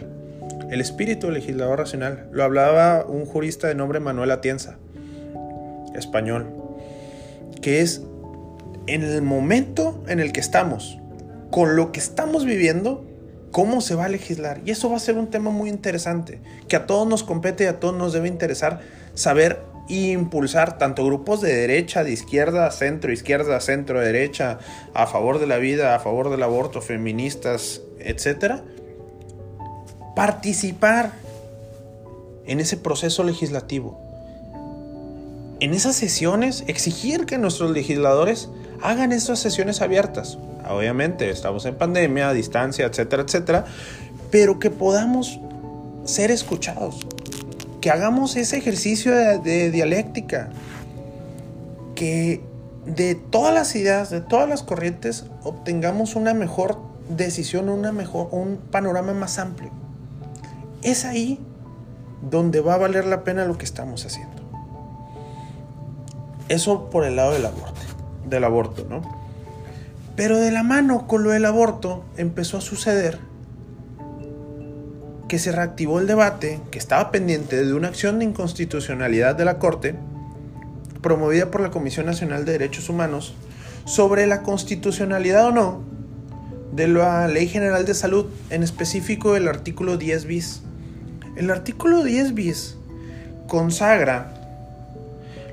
El 0.72 0.82
espíritu 0.82 1.28
del 1.28 1.36
legislador 1.36 1.78
racional. 1.78 2.28
Lo 2.32 2.44
hablaba 2.44 3.06
un 3.06 3.28
jurista 3.28 3.68
de 3.68 3.76
nombre 3.76 4.00
Manuel 4.00 4.32
Atienza, 4.32 4.80
español, 5.96 6.48
que 7.62 7.82
es 7.82 8.02
en 8.88 9.04
el 9.04 9.22
momento 9.22 10.04
en 10.08 10.20
el 10.20 10.32
que 10.32 10.40
estamos, 10.40 10.98
con 11.52 11.76
lo 11.76 11.92
que 11.92 12.00
estamos 12.00 12.44
viviendo, 12.44 13.06
cómo 13.52 13.82
se 13.82 13.94
va 13.94 14.06
a 14.06 14.10
legislar. 14.10 14.62
Y 14.66 14.72
eso 14.72 14.90
va 14.90 14.98
a 14.98 15.00
ser 15.00 15.20
un 15.20 15.28
tema 15.28 15.52
muy 15.52 15.70
interesante, 15.70 16.42
que 16.68 16.78
a 16.78 16.88
todos 16.88 17.08
nos 17.08 17.22
compete 17.22 17.66
y 17.66 17.68
a 17.68 17.80
todos 17.80 17.96
nos 17.96 18.12
debe 18.12 18.28
interesar 18.28 18.80
saber 19.14 19.60
impulsar 19.88 20.78
tanto 20.78 21.06
grupos 21.06 21.42
de 21.42 21.54
derecha, 21.54 22.04
de 22.04 22.12
izquierda, 22.12 22.70
centro, 22.72 23.12
izquierda, 23.12 23.60
centro, 23.62 24.00
derecha, 24.00 24.60
a 24.94 25.08
favor 25.08 25.40
de 25.40 25.48
la 25.48 25.58
vida, 25.58 25.96
a 25.96 26.00
favor 26.00 26.30
del 26.30 26.44
aborto, 26.44 26.82
feministas, 26.82 27.82
etcétera, 28.00 28.64
participar 30.16 31.12
en 32.46 32.60
ese 32.60 32.78
proceso 32.78 33.24
legislativo. 33.24 34.00
En 35.60 35.74
esas 35.74 35.96
sesiones, 35.96 36.64
exigir 36.68 37.26
que 37.26 37.38
nuestros 37.38 37.72
legisladores 37.72 38.50
hagan 38.82 39.12
esas 39.12 39.40
sesiones 39.40 39.82
abiertas. 39.82 40.38
Obviamente, 40.70 41.30
estamos 41.30 41.66
en 41.66 41.76
pandemia, 41.76 42.30
a 42.30 42.34
distancia, 42.34 42.86
etcétera, 42.86 43.24
etcétera, 43.24 43.66
pero 44.30 44.60
que 44.60 44.70
podamos 44.70 45.40
ser 46.06 46.32
escuchados, 46.32 47.06
que 47.88 47.92
hagamos 47.92 48.36
ese 48.36 48.58
ejercicio 48.58 49.16
de, 49.16 49.72
dialéctica, 49.72 50.50
que 51.96 52.44
de 52.86 53.16
todas 53.16 53.54
las 53.54 53.78
ideas, 53.78 54.10
de 54.10 54.20
todas 54.20 54.50
las 54.50 54.62
corrientes, 54.62 55.24
obtengamos 55.42 56.18
una 56.18 56.34
mejor 56.34 56.82
decisión, 57.08 57.70
una 57.70 57.94
mejor, 57.94 58.28
un 58.32 58.58
panorama 58.58 59.14
más 59.14 59.40
amplio. 59.40 59.72
Es 60.82 61.06
ahí 61.06 61.40
donde 62.30 62.60
va 62.60 62.74
a 62.74 62.78
valer 62.78 63.06
la 63.06 63.24
pena 63.24 63.46
lo 63.46 63.58
que 63.58 63.64
estamos 63.64 64.06
haciendo. 64.06 64.42
Eso 66.50 66.90
por 66.90 67.06
el 67.06 67.16
lado 67.16 67.32
del 67.32 67.46
aborto, 67.46 67.80
del 68.30 68.44
aborto, 68.44 68.86
¿no? 68.90 69.02
Pero 70.18 70.40
de 70.40 70.52
la 70.52 70.64
mano 70.64 71.08
con 71.08 71.24
lo 71.24 71.30
del 71.30 71.46
aborto 71.46 72.04
empezó 72.18 72.58
a 72.58 72.62
suceder 72.62 73.22
que 75.28 75.40
se 75.40 75.52
reactivó 75.52 76.00
el 76.00 76.08
debate 76.08 76.62
que 76.72 76.80
estaba 76.80 77.12
pendiente 77.12 77.64
de 77.64 77.74
una 77.74 77.90
acción 77.90 78.20
de 78.20 78.26
inconstitucionalidad 78.26 79.36
de 79.36 79.46
la 79.46 79.60
Corte 79.60 79.96
promovida 81.02 81.52
por 81.52 81.62
la 81.62 81.72
Comisión 81.72 82.06
Nacional 82.06 82.46
de 82.46 82.54
Derechos 82.54 82.90
Humanos 82.90 83.36
sobre 83.86 84.28
la 84.28 84.42
constitucionalidad 84.44 85.48
o 85.48 85.52
no 85.52 85.82
de 86.72 86.88
la 86.88 87.28
Ley 87.28 87.48
General 87.48 87.86
de 87.86 87.94
Salud, 87.94 88.26
en 88.50 88.62
específico 88.62 89.36
el 89.36 89.48
artículo 89.48 89.98
10 89.98 90.26
bis. 90.26 90.62
El 91.36 91.50
artículo 91.50 92.04
10 92.04 92.34
bis 92.34 92.76
consagra 93.48 94.34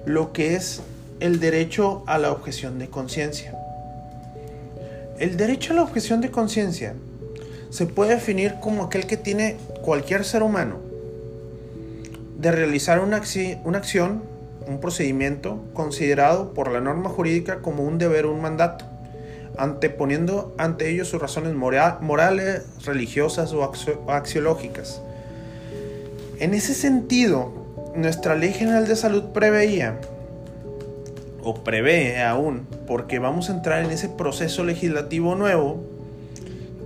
lo 0.07 0.33
que 0.33 0.57
es 0.57 0.83
el 1.21 1.41
derecho 1.41 2.03
a 2.07 2.19
la 2.19 2.33
objeción 2.33 2.79
de 2.79 2.89
conciencia. 2.89 3.55
El 5.19 5.37
derecho 5.37 5.73
a 5.73 5.77
la 5.77 5.83
objeción 5.83 6.21
de 6.21 6.31
conciencia 6.31 6.95
se 7.75 7.87
puede 7.87 8.15
definir 8.15 8.55
como 8.61 8.85
aquel 8.85 9.05
que 9.05 9.17
tiene 9.17 9.57
cualquier 9.83 10.25
ser 10.25 10.45
humano 10.45 10.77
de 12.39 12.53
realizar 12.53 13.01
una, 13.01 13.17
acción, 13.17 14.23
un 14.69 14.79
procedimiento 14.79 15.59
considerado 15.73 16.55
por 16.55 16.71
la 16.71 16.81
norma 16.81 17.11
jurídica 17.11 17.63
como 17.63 17.83
un 17.83 17.99
deber 17.99 18.27
o 18.27 18.33
un 18.33 18.41
mandato, 18.41 18.85
anteponiendo 19.59 20.55
ante 20.57 20.89
ellos 20.89 21.09
sus 21.09 21.21
razones 21.21 21.53
morales, 21.53 22.63
religiosas 22.85 23.53
o 23.53 23.69
axiológicas. 24.09 25.01
En 26.39 26.55
ese 26.55 26.75
sentido, 26.75 27.53
nuestra 27.97 28.37
Ley 28.37 28.53
General 28.53 28.87
de 28.87 28.95
Salud 28.95 29.25
preveía, 29.33 29.99
o 31.43 31.65
prevé 31.65 32.23
aún, 32.23 32.69
porque 32.87 33.19
vamos 33.19 33.51
a 33.51 33.55
entrar 33.55 33.85
en 33.85 33.91
ese 33.91 34.09
proceso 34.09 34.63
legislativo 34.63 35.35
nuevo, 35.35 35.83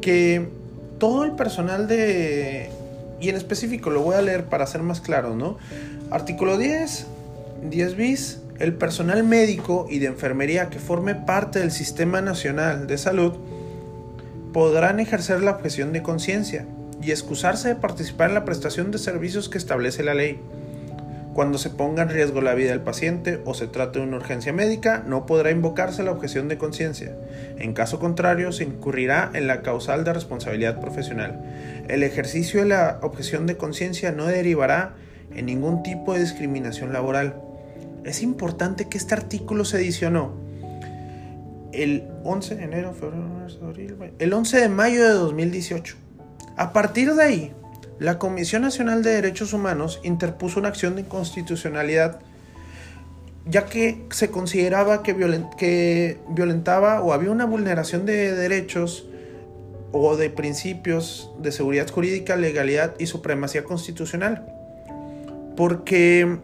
que 0.01 0.57
todo 0.99 1.25
el 1.25 1.33
personal 1.33 1.89
de... 1.89 2.71
Y 3.21 3.29
en 3.29 3.37
específico 3.37 3.91
lo 3.91 4.03
voy 4.03 4.15
a 4.15 4.23
leer 4.23 4.45
para 4.45 4.67
ser 4.67 4.83
más 4.83 5.01
claro, 5.01 5.35
¿no? 5.35 5.59
Artículo 6.11 6.57
10, 6.57 7.07
10 7.69 7.97
bis, 7.97 8.41
el 8.59 8.75
personal 8.75 9.25
médico 9.25 9.87
y 9.91 9.99
de 9.99 10.07
enfermería 10.07 10.71
que 10.71 10.79
forme 10.79 11.15
parte 11.15 11.59
del 11.59 11.71
Sistema 11.71 12.21
Nacional 12.21 12.87
de 12.87 12.99
Salud 12.99 13.35
podrán 14.53 15.01
ejercer 15.01 15.43
la 15.43 15.53
objeción 15.53 15.93
de 15.93 16.03
conciencia 16.03 16.67
y 17.03 17.11
excusarse 17.11 17.69
de 17.69 17.75
participar 17.77 18.31
en 18.31 18.35
la 18.35 18.45
prestación 18.45 18.91
de 18.91 18.99
servicios 18.99 19.49
que 19.49 19.59
establece 19.59 20.03
la 20.03 20.15
ley 20.15 20.41
cuando 21.39 21.57
se 21.59 21.71
ponga 21.71 22.03
en 22.03 22.09
riesgo 22.09 22.41
la 22.41 22.55
vida 22.55 22.71
del 22.71 22.81
paciente 22.81 23.41
o 23.45 23.55
se 23.55 23.69
trate 23.69 24.01
de 24.01 24.05
una 24.05 24.17
urgencia 24.17 24.53
médica, 24.53 25.05
no 25.07 25.25
podrá 25.25 25.53
invocarse 25.53 26.03
la 26.03 26.11
objeción 26.11 26.49
de 26.49 26.59
conciencia. 26.59 27.15
En 27.59 27.75
caso 27.75 28.01
contrario, 28.01 28.51
se 28.51 28.65
incurrirá 28.65 29.31
en 29.35 29.47
la 29.47 29.63
causal 29.63 30.03
de 30.03 30.13
responsabilidad 30.13 30.81
profesional. 30.81 31.41
El 31.87 32.03
ejercicio 32.03 32.59
de 32.59 32.67
la 32.67 32.99
objeción 33.03 33.47
de 33.47 33.57
conciencia 33.57 34.11
no 34.11 34.27
derivará 34.27 34.97
en 35.33 35.47
ningún 35.47 35.85
tipo 35.85 36.13
de 36.13 36.23
discriminación 36.23 36.93
laboral. 36.93 37.41
Es 38.03 38.21
importante 38.21 38.89
que 38.89 38.99
este 38.99 39.15
artículo 39.15 39.65
se 39.65 39.77
adicionó 39.77 40.33
el 41.71 42.09
11 42.25 42.57
de 42.57 42.65
enero, 42.65 42.95
febrero, 42.95 43.29
el 44.19 44.33
11 44.33 44.61
de 44.61 44.69
mayo 44.69 45.05
de 45.05 45.11
2018. 45.11 45.95
A 46.57 46.73
partir 46.73 47.15
de 47.15 47.23
ahí, 47.23 47.53
la 47.99 48.19
Comisión 48.19 48.63
Nacional 48.63 49.03
de 49.03 49.11
Derechos 49.11 49.53
Humanos 49.53 50.01
interpuso 50.05 50.61
una 50.61 50.69
acción 50.69 50.95
de 50.95 51.03
inconstitucionalidad 51.03 52.21
ya 53.49 53.65
que 53.65 54.05
se 54.11 54.31
consideraba 54.31 55.03
que, 55.03 55.15
violentaba 56.29 57.01
o 57.01 57.13
había 57.13 57.31
una 57.31 57.47
vulneración 57.47 58.05
de 58.05 58.35
derechos 58.35 59.07
o 59.91 60.17
de 60.17 60.29
principios 60.29 61.31
de 61.41 61.51
seguridad 61.51 61.89
jurídica, 61.89 62.37
legalidad 62.37 62.95
y 62.99 63.07
supremacía 63.07 63.65
constitucional. 63.65 64.47
Porque 65.57 66.39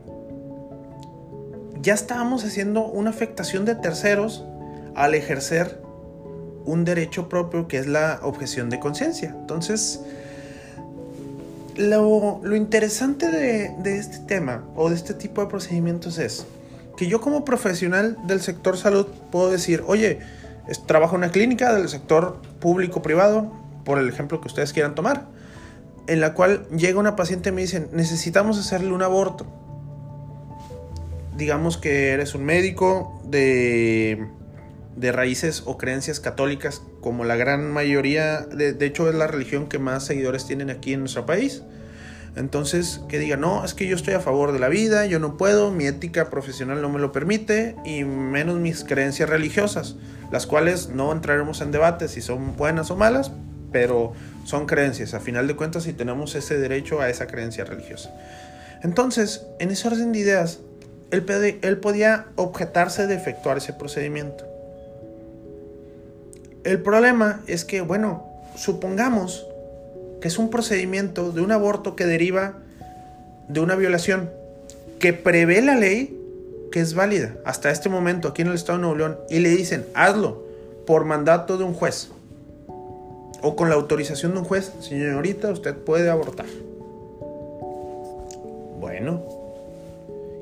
ya 1.82 1.92
estábamos 1.92 2.44
haciendo 2.44 2.87
una 2.87 3.11
afectación 3.11 3.66
de 3.66 3.75
terceros 3.75 4.44
al 4.94 5.14
ejercer 5.14 5.82
un 6.64 6.87
derecho 6.87 7.28
propio 7.28 7.68
que 7.68 7.76
es 7.76 7.87
la 7.87 8.20
objeción 8.23 8.70
de 8.70 8.80
conciencia. 8.80 9.37
Entonces, 9.38 10.00
lo, 11.76 12.57
interesante 12.57 13.31
de, 13.31 13.99
este 13.99 14.19
tema 14.21 14.64
o 14.76 14.88
de 14.88 14.95
este 14.95 15.14
tipo 15.14 15.40
de 15.40 15.49
procedimientos 15.49 16.19
es 16.19 16.47
que 16.97 17.07
yo 17.07 17.21
como 17.21 17.45
profesional 17.45 18.16
del 18.26 18.40
sector 18.40 18.76
salud 18.76 19.07
puedo 19.33 19.50
decir, 19.50 19.83
oye, 19.87 20.21
trabajo 20.87 21.16
en 21.16 21.23
una 21.23 21.33
clínica 21.33 21.75
del 21.75 21.88
sector 21.88 22.40
público-privado, 22.61 23.52
por 23.85 23.99
el 23.99 24.09
ejemplo 24.09 24.40
que 24.40 24.49
ustedes 24.49 24.73
quieran 24.73 24.95
tomar, 24.95 25.26
en 26.07 26.21
la 26.21 26.35
cual 26.35 26.69
llega 26.69 27.00
una 27.00 27.16
paciente 27.16 27.49
y 27.49 27.52
me 27.52 27.62
dicen, 27.62 27.88
necesitamos 27.93 28.59
hacerle 28.59 28.93
un 28.93 29.02
aborto. 29.02 29.47
Digamos 31.37 31.76
que 31.78 32.12
eres 32.12 32.35
un 32.37 32.45
médico 32.45 33.21
de, 33.25 34.28
de 34.97 35.13
raíces 35.13 35.63
o 35.67 35.77
creencias 35.77 36.21
católicas 36.21 36.83
como 37.01 37.25
la 37.25 37.37
gran 37.37 37.73
mayoría, 37.73 38.41
de, 38.41 38.77
hecho 38.85 39.09
es 39.09 39.15
la 39.15 39.27
religión 39.27 39.69
que 39.69 39.79
más 39.79 40.05
seguidores 40.05 40.47
tienen 40.47 40.71
aquí 40.71 40.93
en 40.93 41.01
nuestro 41.01 41.27
país. 41.27 41.63
Entonces, 42.37 43.01
que 43.09 43.19
diga, 43.19 43.37
no, 43.37 43.65
es 43.65 43.75
que 43.75 43.87
yo 43.87 43.95
estoy 43.95 44.15
a 44.15 44.21
favor 44.21 44.53
de 44.53 44.59
la 44.59 44.69
vida, 44.69 45.07
yo 45.07 45.21
no 45.21 45.37
puedo, 45.37 45.71
mi 45.71 45.87
ética 45.87 46.31
profesional 46.31 46.83
no 46.83 46.89
me 46.89 46.99
lo 46.99 47.13
permite, 47.13 47.77
y 47.85 48.03
menos 48.05 48.59
mis 48.59 48.83
creencias 48.83 49.29
religiosas, 49.29 49.97
las 50.33 50.47
cuales 50.47 50.89
no 50.89 51.13
entraremos 51.13 51.61
en 51.61 51.71
debate 51.71 52.09
si 52.09 52.21
son 52.21 52.57
buenas 52.57 52.91
o 52.91 52.97
malas, 52.97 53.31
pero 53.71 54.15
son 54.45 54.67
creencias. 54.67 55.15
A 55.15 55.21
final 55.21 55.47
de 55.47 55.55
cuentas, 55.55 55.85
si 55.85 55.93
tenemos 55.93 56.35
ese 56.35 56.59
derecho 56.59 57.01
a 57.01 57.09
esa 57.09 57.29
creencia 57.29 57.65
religiosa. 57.65 58.13
Entonces, 58.83 59.47
en 59.61 59.71
ese 59.71 59.87
orden 59.87 60.13
de 60.13 60.19
ideas, 60.19 60.59
él 61.13 61.79
podía 61.79 62.27
objetarse 62.35 63.07
de 63.07 63.15
efectuar 63.15 63.59
ese 63.59 63.73
procedimiento. 63.73 64.53
El 66.64 66.80
problema 66.80 67.42
es 67.47 67.66
que, 67.66 67.83
bueno, 67.83 68.25
supongamos 68.56 69.47
que 70.23 70.28
es 70.28 70.38
un 70.38 70.49
procedimiento 70.49 71.30
de 71.30 71.42
un 71.42 71.52
aborto 71.52 71.94
que 71.94 72.06
deriva 72.06 72.54
de 73.49 73.61
una 73.61 73.76
violación 73.76 74.30
que 74.99 75.12
prevé 75.12 75.61
la 75.61 75.76
ley 75.76 76.18
que 76.73 76.80
es 76.80 76.94
válida 76.94 77.35
hasta 77.44 77.71
este 77.71 77.90
momento 77.90 78.28
aquí 78.28 78.40
en 78.40 78.49
el 78.49 78.54
estado 78.54 78.78
de 78.78 78.83
Nuevo 78.83 78.97
León 78.97 79.18
y 79.28 79.40
le 79.40 79.50
dicen 79.50 79.85
hazlo 79.94 80.42
por 80.87 81.04
mandato 81.04 81.59
de 81.59 81.64
un 81.64 81.75
juez 81.75 82.09
o 83.42 83.54
con 83.56 83.68
la 83.68 83.75
autorización 83.75 84.33
de 84.33 84.38
un 84.38 84.44
juez, 84.47 84.73
señorita, 84.80 85.50
usted 85.50 85.76
puede 85.76 86.09
abortar. 86.09 86.47
Bueno. 88.80 89.23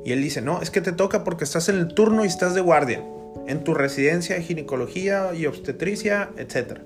Y 0.05 0.13
él 0.13 0.23
dice, 0.23 0.41
no, 0.41 0.63
es 0.63 0.71
que 0.71 0.81
te 0.81 0.93
toca 0.93 1.25
porque 1.25 1.43
estás 1.43 1.69
en 1.69 1.79
el 1.79 1.95
turno 1.95 2.25
y 2.25 2.29
estás 2.29 2.55
de 2.55 2.61
guardia 2.61 3.03
en 3.47 3.65
tu 3.65 3.75
residencia 3.75 4.37
de 4.37 4.43
ginecología 4.43 5.35
y 5.35 5.47
obstetricia, 5.47 6.31
etc. 6.37 6.81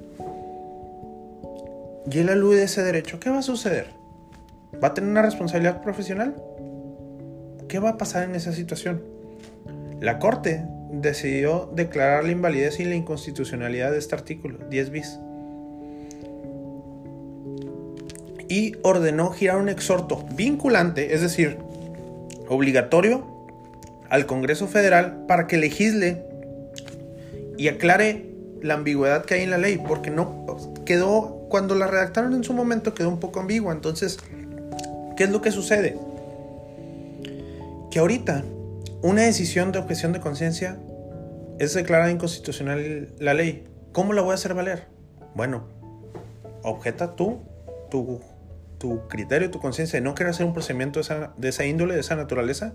Y 2.11 2.19
él 2.19 2.29
alude 2.29 2.63
ese 2.63 2.83
derecho. 2.83 3.21
¿Qué 3.21 3.31
va 3.31 3.39
a 3.39 3.43
suceder? 3.43 3.89
¿Va 4.83 4.89
a 4.89 4.95
tener 4.95 5.11
una 5.11 5.23
responsabilidad 5.23 5.83
profesional? 5.83 6.37
¿Qué 7.69 7.79
va 7.79 7.91
a 7.91 7.99
pasar 7.99 8.25
en 8.25 8.35
esa 8.35 8.53
situación? 8.53 9.03
La 10.01 10.19
Corte 10.19 10.65
decidió 10.93 11.71
declarar 11.75 12.25
la 12.25 12.33
invalidez 12.33 12.79
y 12.81 12.85
la 12.85 12.95
inconstitucionalidad 12.95 13.91
de 13.93 13.99
este 13.99 14.15
artículo 14.15 14.59
10 14.71 14.91
bis. 14.91 15.19
Y 18.49 18.77
ordenó 18.83 19.31
girar 19.31 19.57
un 19.57 19.69
exhorto 19.69 20.25
vinculante, 20.35 21.15
es 21.15 21.23
decir, 21.23 21.59
obligatorio 22.49 23.27
al 24.09 24.27
Congreso 24.27 24.69
Federal 24.69 25.25
para 25.27 25.47
que 25.49 25.57
legisle 25.57 26.26
y 27.57 27.69
aclare 27.69 28.31
la 28.63 28.75
ambigüedad 28.75 29.25
que 29.25 29.35
hay 29.35 29.43
en 29.43 29.51
la 29.51 29.59
ley, 29.59 29.79
porque 29.79 30.11
no 30.11 30.47
quedó, 30.85 31.47
cuando 31.49 31.75
la 31.75 31.87
redactaron 31.87 32.35
en 32.35 32.45
su 32.45 32.53
momento 32.53 32.95
quedó 32.95 33.09
un 33.09 33.21
poco 33.21 33.41
ambigua. 33.41 33.73
Entonces, 33.73 34.19
¿qué 35.17 35.25
es 35.25 35.31
lo 35.31 35.41
que 35.41 35.51
sucede? 35.51 35.99
Que 37.91 37.99
ahorita 37.99 38.45
una 39.03 39.23
decisión 39.23 39.73
de 39.73 39.79
objeción 39.79 40.13
de 40.13 40.21
conciencia 40.21 40.79
es 41.59 41.75
declarada 41.75 42.11
inconstitucional 42.11 43.15
la 43.19 43.35
ley. 43.35 43.67
¿Cómo 43.93 44.13
la 44.13 44.23
voy 44.23 44.33
a 44.33 44.35
hacer 44.35 44.55
valer? 44.55 44.87
Bueno, 45.35 45.69
objeta 46.63 47.15
tú 47.15 47.41
tu, 47.91 48.21
tu 48.79 49.07
criterio, 49.09 49.51
tu 49.51 49.61
conciencia 49.61 49.99
de 49.99 50.05
no 50.05 50.15
querer 50.15 50.31
hacer 50.31 50.45
un 50.45 50.53
procedimiento 50.53 50.99
de 50.99 51.03
esa, 51.03 51.33
de 51.37 51.49
esa 51.49 51.65
índole, 51.65 51.95
de 51.95 52.01
esa 52.01 52.17
naturaleza. 52.17 52.75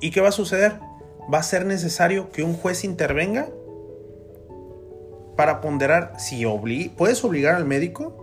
¿Y 0.00 0.10
qué 0.10 0.20
va 0.20 0.28
a 0.28 0.32
suceder? 0.32 0.72
va 1.32 1.38
a 1.38 1.42
ser 1.42 1.66
necesario 1.66 2.30
que 2.30 2.42
un 2.42 2.54
juez 2.54 2.84
intervenga 2.84 3.48
para 5.36 5.60
ponderar 5.60 6.14
si 6.18 6.44
puedes 6.96 7.24
obligar 7.24 7.54
al 7.54 7.64
médico 7.64 8.22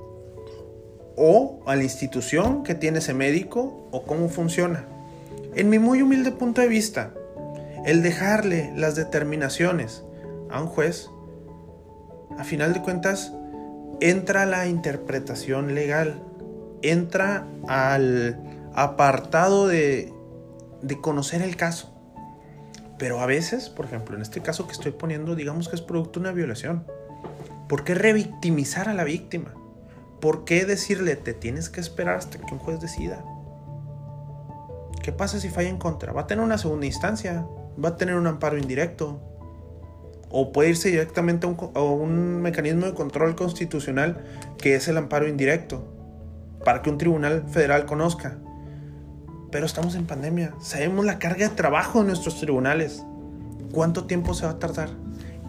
o 1.16 1.60
a 1.66 1.76
la 1.76 1.84
institución 1.84 2.64
que 2.64 2.76
tiene 2.76 3.00
ese 3.00 3.14
médico 3.14 3.88
o 3.92 4.04
cómo 4.04 4.30
funciona. 4.30 4.86
En 5.56 5.70
mi 5.70 5.80
muy 5.80 6.02
humilde 6.02 6.32
punto 6.32 6.62
de 6.62 6.68
vista, 6.68 7.12
el 7.86 8.02
dejarle 8.02 8.72
las 8.76 8.96
determinaciones 8.96 10.04
a 10.50 10.62
un 10.62 10.68
juez, 10.68 11.10
a 12.38 12.44
final 12.44 12.74
de 12.74 12.82
cuentas, 12.82 13.34
entra 14.00 14.46
la 14.46 14.68
interpretación 14.68 15.76
legal, 15.76 16.22
entra 16.82 17.48
al 17.68 18.40
apartado 18.74 19.68
de, 19.68 20.14
de 20.82 21.02
conocer 21.02 21.42
el 21.42 21.56
caso. 21.56 21.94
Pero 22.98 23.22
a 23.22 23.26
veces, 23.26 23.70
por 23.70 23.86
ejemplo, 23.86 24.16
en 24.16 24.22
este 24.22 24.42
caso 24.42 24.68
que 24.68 24.74
estoy 24.74 24.92
poniendo, 24.92 25.36
digamos 25.36 25.70
que 25.70 25.76
es 25.76 25.82
producto 25.82 26.20
de 26.20 26.28
una 26.28 26.32
violación. 26.32 26.86
¿Por 27.68 27.84
qué 27.84 27.94
revictimizar 27.94 28.90
a 28.90 28.94
la 28.94 29.04
víctima? 29.04 29.54
¿Por 30.20 30.44
qué 30.44 30.66
decirle 30.66 31.16
te 31.16 31.34
tienes 31.34 31.70
que 31.70 31.80
esperar 31.80 32.16
hasta 32.16 32.40
que 32.40 32.54
un 32.54 32.60
juez 32.60 32.80
decida? 32.80 33.24
¿Qué 35.02 35.12
pasa 35.12 35.40
si 35.40 35.50
falla 35.50 35.70
en 35.70 35.78
contra? 35.78 36.12
Va 36.12 36.22
a 36.22 36.28
tener 36.28 36.44
una 36.44 36.58
segunda 36.58 36.86
instancia, 36.86 37.46
va 37.84 37.90
a 37.90 37.98
tener 37.98 38.16
un 38.16 38.28
amparo 38.28 38.58
indirecto, 38.58 39.22
o 40.30 40.52
puede 40.52 40.70
irse 40.70 40.90
directamente 40.90 41.48
a 41.48 41.82
un, 41.82 42.42
mecanismo 42.42 42.86
de 42.86 42.94
control 42.94 43.36
constitucional 43.36 44.24
que 44.58 44.76
es 44.76 44.88
el 44.88 44.98
amparo 44.98 45.28
indirecto, 45.28 45.88
para 46.64 46.82
que 46.82 46.90
un 46.90 46.98
tribunal 46.98 47.46
federal 47.50 47.86
conozca. 47.86 48.38
Pero 49.52 49.66
estamos 49.66 49.96
en 49.96 50.06
pandemia, 50.06 50.54
sabemos 50.60 51.06
la 51.06 51.18
carga 51.18 51.50
de 51.50 51.56
trabajo 51.56 52.02
de 52.02 52.08
nuestros 52.08 52.40
tribunales. 52.40 53.04
¿Cuánto 53.72 54.06
tiempo 54.06 54.34
se 54.34 54.46
va 54.46 54.54
a 54.54 54.60
tardar? 54.60 54.90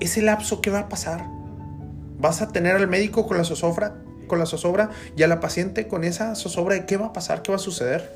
¿Ese 0.00 0.22
lapso 0.22 0.60
qué 0.60 0.70
va 0.70 0.80
a 0.80 0.88
pasar? 0.88 1.39
¿Vas 2.20 2.42
a 2.42 2.48
tener 2.48 2.76
al 2.76 2.86
médico 2.86 3.26
con 3.26 3.38
la 3.38 3.44
zozobra, 3.44 3.94
con 4.26 4.38
la 4.38 4.46
y 5.16 5.22
a 5.22 5.26
la 5.26 5.40
paciente 5.40 5.88
con 5.88 6.04
esa 6.04 6.34
zozobra 6.34 6.74
de 6.74 6.84
qué 6.84 6.98
va 6.98 7.06
a 7.06 7.12
pasar, 7.14 7.40
qué 7.40 7.50
va 7.50 7.56
a 7.56 7.58
suceder? 7.58 8.10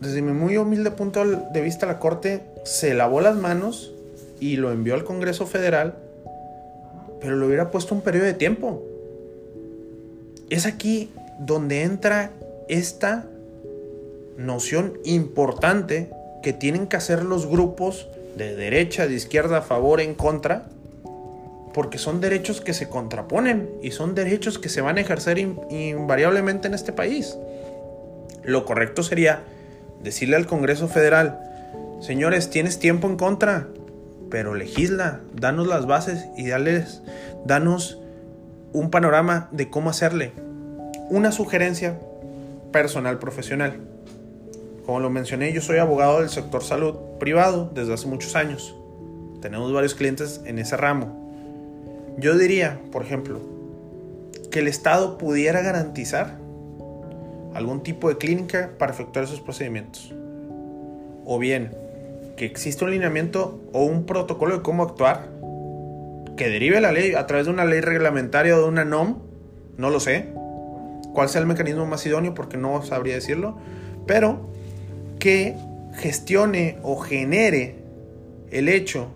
Desde 0.00 0.22
mi 0.22 0.32
muy 0.32 0.56
humilde 0.56 0.92
punto 0.92 1.24
de 1.24 1.60
vista, 1.60 1.84
la 1.86 1.98
Corte 1.98 2.42
se 2.64 2.94
lavó 2.94 3.20
las 3.20 3.36
manos 3.36 3.92
y 4.38 4.56
lo 4.56 4.70
envió 4.70 4.94
al 4.94 5.04
Congreso 5.04 5.46
Federal, 5.46 5.96
pero 7.20 7.36
le 7.36 7.44
hubiera 7.44 7.72
puesto 7.72 7.94
un 7.94 8.02
periodo 8.02 8.26
de 8.26 8.34
tiempo. 8.34 8.84
Es 10.48 10.64
aquí 10.64 11.10
donde 11.40 11.82
entra 11.82 12.30
esta 12.68 13.26
noción 14.36 14.98
importante 15.04 16.10
que 16.42 16.52
tienen 16.52 16.86
que 16.86 16.96
hacer 16.96 17.24
los 17.24 17.46
grupos 17.46 18.06
de 18.36 18.54
derecha, 18.54 19.08
de 19.08 19.14
izquierda, 19.14 19.58
a 19.58 19.62
favor, 19.62 20.00
en 20.00 20.14
contra, 20.14 20.68
porque 21.76 21.98
son 21.98 22.22
derechos 22.22 22.62
que 22.62 22.72
se 22.72 22.88
contraponen 22.88 23.68
y 23.82 23.90
son 23.90 24.14
derechos 24.14 24.58
que 24.58 24.70
se 24.70 24.80
van 24.80 24.96
a 24.96 25.02
ejercer 25.02 25.36
invariablemente 25.36 26.68
en 26.68 26.72
este 26.72 26.90
país. 26.90 27.36
Lo 28.44 28.64
correcto 28.64 29.02
sería 29.02 29.42
decirle 30.02 30.36
al 30.36 30.46
Congreso 30.46 30.88
Federal, 30.88 31.38
señores, 32.00 32.48
tienes 32.48 32.78
tiempo 32.78 33.08
en 33.08 33.18
contra, 33.18 33.68
pero 34.30 34.54
legisla, 34.54 35.20
danos 35.34 35.66
las 35.66 35.84
bases 35.84 36.24
y 36.34 36.48
dales, 36.48 37.02
danos 37.44 38.00
un 38.72 38.90
panorama 38.90 39.50
de 39.52 39.68
cómo 39.68 39.90
hacerle. 39.90 40.32
Una 41.10 41.30
sugerencia 41.30 41.98
personal 42.72 43.18
profesional. 43.18 43.80
Como 44.86 45.00
lo 45.00 45.10
mencioné, 45.10 45.52
yo 45.52 45.60
soy 45.60 45.76
abogado 45.76 46.20
del 46.20 46.30
sector 46.30 46.64
salud 46.64 46.94
privado 47.20 47.70
desde 47.74 47.92
hace 47.92 48.06
muchos 48.06 48.34
años. 48.34 48.74
Tenemos 49.42 49.70
varios 49.74 49.94
clientes 49.94 50.40
en 50.46 50.58
ese 50.58 50.78
ramo. 50.78 51.25
Yo 52.18 52.36
diría, 52.38 52.80
por 52.92 53.02
ejemplo, 53.02 53.40
que 54.50 54.60
el 54.60 54.68
Estado 54.68 55.18
pudiera 55.18 55.60
garantizar 55.60 56.38
algún 57.54 57.82
tipo 57.82 58.08
de 58.08 58.16
clínica 58.16 58.70
para 58.78 58.92
efectuar 58.92 59.24
esos 59.24 59.40
procedimientos. 59.40 60.14
O 61.24 61.38
bien, 61.38 61.72
que 62.36 62.46
exista 62.46 62.84
un 62.84 62.92
lineamiento 62.92 63.60
o 63.72 63.84
un 63.84 64.06
protocolo 64.06 64.56
de 64.56 64.62
cómo 64.62 64.82
actuar 64.82 65.28
que 66.36 66.48
derive 66.48 66.80
la 66.80 66.92
ley 66.92 67.14
a 67.14 67.26
través 67.26 67.46
de 67.46 67.52
una 67.52 67.64
ley 67.64 67.80
reglamentaria 67.80 68.56
o 68.56 68.60
de 68.60 68.68
una 68.68 68.84
NOM, 68.84 69.18
no 69.76 69.90
lo 69.90 70.00
sé, 70.00 70.28
cuál 71.12 71.28
sea 71.28 71.40
el 71.40 71.46
mecanismo 71.46 71.86
más 71.86 72.04
idóneo 72.06 72.34
porque 72.34 72.56
no 72.56 72.82
sabría 72.82 73.14
decirlo, 73.14 73.58
pero 74.06 74.50
que 75.18 75.56
gestione 75.94 76.78
o 76.82 76.96
genere 76.96 77.76
el 78.50 78.68
hecho 78.68 79.08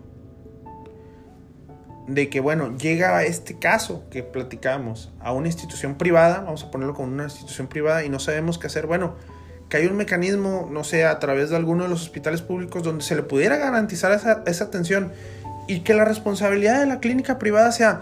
de 2.10 2.28
que, 2.28 2.40
bueno, 2.40 2.76
llega 2.76 3.16
a 3.16 3.24
este 3.24 3.58
caso 3.58 4.02
que 4.10 4.24
platicamos 4.24 5.12
a 5.20 5.32
una 5.32 5.46
institución 5.46 5.96
privada, 5.96 6.40
vamos 6.40 6.64
a 6.64 6.70
ponerlo 6.70 6.92
como 6.92 7.12
una 7.12 7.24
institución 7.24 7.68
privada 7.68 8.04
y 8.04 8.08
no 8.08 8.18
sabemos 8.18 8.58
qué 8.58 8.66
hacer, 8.66 8.86
bueno, 8.88 9.14
que 9.68 9.76
hay 9.76 9.86
un 9.86 9.96
mecanismo, 9.96 10.68
no 10.70 10.82
sé, 10.82 11.04
a 11.04 11.20
través 11.20 11.50
de 11.50 11.56
alguno 11.56 11.84
de 11.84 11.88
los 11.88 12.02
hospitales 12.02 12.42
públicos 12.42 12.82
donde 12.82 13.04
se 13.04 13.14
le 13.14 13.22
pudiera 13.22 13.56
garantizar 13.58 14.10
esa, 14.10 14.64
atención 14.64 15.12
y 15.68 15.80
que 15.80 15.94
la 15.94 16.04
responsabilidad 16.04 16.80
de 16.80 16.86
la 16.86 16.98
clínica 16.98 17.38
privada 17.38 17.70
sea, 17.70 18.00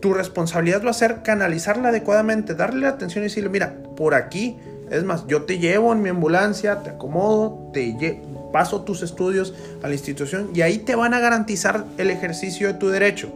tu 0.00 0.14
responsabilidad 0.14 0.84
va 0.86 0.90
a 0.90 0.94
ser 0.94 1.22
canalizarla 1.24 1.88
adecuadamente, 1.88 2.54
darle 2.54 2.82
la 2.82 2.90
atención 2.90 3.24
y 3.24 3.26
decirle, 3.26 3.50
mira, 3.50 3.74
por 3.96 4.14
aquí, 4.14 4.58
es 4.92 5.02
más, 5.02 5.26
yo 5.26 5.42
te 5.42 5.58
llevo 5.58 5.92
en 5.92 6.02
mi 6.02 6.10
ambulancia, 6.10 6.84
te 6.84 6.90
acomodo, 6.90 7.72
te 7.72 8.22
paso 8.52 8.82
tus 8.82 9.02
estudios 9.02 9.54
a 9.82 9.88
la 9.88 9.94
institución 9.94 10.50
y 10.54 10.62
ahí 10.62 10.78
te 10.78 10.94
van 10.94 11.14
a 11.14 11.20
garantizar 11.20 11.84
el 11.98 12.10
ejercicio 12.10 12.68
de 12.68 12.74
tu 12.74 12.88
derecho, 12.88 13.32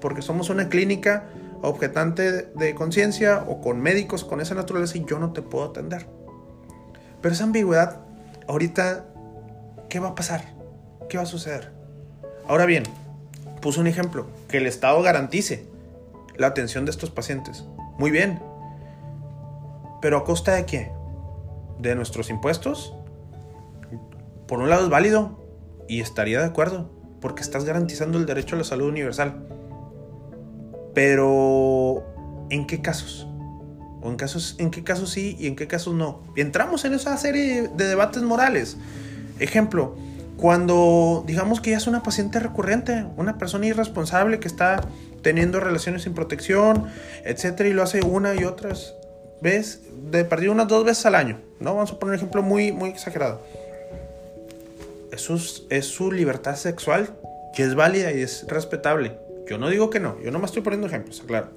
porque 0.00 0.22
somos 0.22 0.50
una 0.50 0.68
clínica 0.68 1.24
objetante 1.62 2.42
de 2.42 2.74
conciencia 2.74 3.44
o 3.46 3.60
con 3.60 3.80
médicos 3.80 4.24
con 4.24 4.40
esa 4.40 4.54
naturaleza 4.54 4.98
y 4.98 5.04
yo 5.04 5.18
no 5.18 5.32
te 5.32 5.42
puedo 5.42 5.66
atender. 5.66 6.06
Pero 7.20 7.34
esa 7.34 7.44
ambigüedad, 7.44 8.00
ahorita, 8.48 9.06
¿qué 9.88 10.00
va 10.00 10.08
a 10.08 10.14
pasar? 10.14 10.54
¿Qué 11.08 11.18
va 11.18 11.24
a 11.24 11.26
suceder? 11.26 11.72
Ahora 12.48 12.66
bien, 12.66 12.84
puse 13.60 13.80
un 13.80 13.86
ejemplo, 13.86 14.26
que 14.48 14.58
el 14.58 14.66
Estado 14.66 15.02
garantice 15.02 15.66
la 16.36 16.46
atención 16.46 16.84
de 16.86 16.90
estos 16.90 17.10
pacientes. 17.10 17.64
Muy 17.98 18.10
bien. 18.10 18.40
Pero 20.00 20.16
a 20.16 20.24
costa 20.24 20.54
de 20.54 20.64
qué? 20.64 20.90
¿De 21.78 21.94
nuestros 21.94 22.30
impuestos? 22.30 22.94
por 24.50 24.58
un 24.58 24.68
lado 24.68 24.82
es 24.82 24.90
válido 24.90 25.38
y 25.86 26.00
estaría 26.00 26.40
de 26.40 26.46
acuerdo, 26.46 26.90
porque 27.20 27.40
estás 27.40 27.64
garantizando 27.64 28.18
el 28.18 28.26
derecho 28.26 28.56
a 28.56 28.58
la 28.58 28.64
salud 28.64 28.88
universal. 28.88 29.46
Pero, 30.94 32.04
¿en 32.50 32.66
qué 32.66 32.80
casos? 32.80 33.26
¿O 34.02 34.08
en, 34.10 34.16
casos, 34.16 34.56
en 34.58 34.70
qué 34.70 34.82
casos 34.82 35.10
sí 35.10 35.36
y 35.38 35.46
en 35.46 35.56
qué 35.56 35.66
casos 35.66 35.94
no? 35.94 36.22
entramos 36.36 36.84
en 36.84 36.94
esa 36.94 37.16
serie 37.16 37.68
de 37.68 37.84
debates 37.86 38.22
morales. 38.22 38.76
Ejemplo, 39.38 39.96
cuando 40.36 41.22
digamos 41.26 41.60
que 41.60 41.70
ya 41.70 41.76
es 41.76 41.86
una 41.86 42.02
paciente 42.02 42.40
recurrente, 42.40 43.04
una 43.16 43.36
persona 43.36 43.66
irresponsable 43.66 44.40
que 44.40 44.48
está 44.48 44.80
teniendo 45.22 45.60
relaciones 45.60 46.02
sin 46.02 46.14
protección, 46.14 46.86
etcétera, 47.24 47.68
y 47.68 47.72
lo 47.74 47.82
hace 47.82 48.00
una 48.00 48.34
y 48.34 48.44
otras 48.44 48.94
veces, 49.42 49.82
de 50.10 50.24
perdido 50.24 50.52
unas 50.52 50.68
dos 50.68 50.84
veces 50.84 51.04
al 51.04 51.14
año, 51.14 51.40
¿no? 51.60 51.74
Vamos 51.74 51.92
a 51.92 51.98
poner 51.98 52.14
un 52.14 52.16
ejemplo 52.16 52.42
muy, 52.42 52.72
muy 52.72 52.88
exagerado 52.88 53.40
es 55.70 55.86
su, 55.86 56.12
libertad 56.12 56.56
sexual 56.56 57.10
que 57.54 57.64
es 57.64 57.74
válida 57.74 58.12
y 58.12 58.22
es 58.22 58.46
respetable. 58.48 59.18
Yo 59.50 59.58
no 59.58 59.68
digo 59.68 59.90
que 59.90 59.98
no, 59.98 60.18
yo 60.20 60.30
no 60.30 60.38
me 60.38 60.46
estoy 60.46 60.62
poniendo 60.62 60.86
ejemplos, 60.86 61.22
claro. 61.26 61.48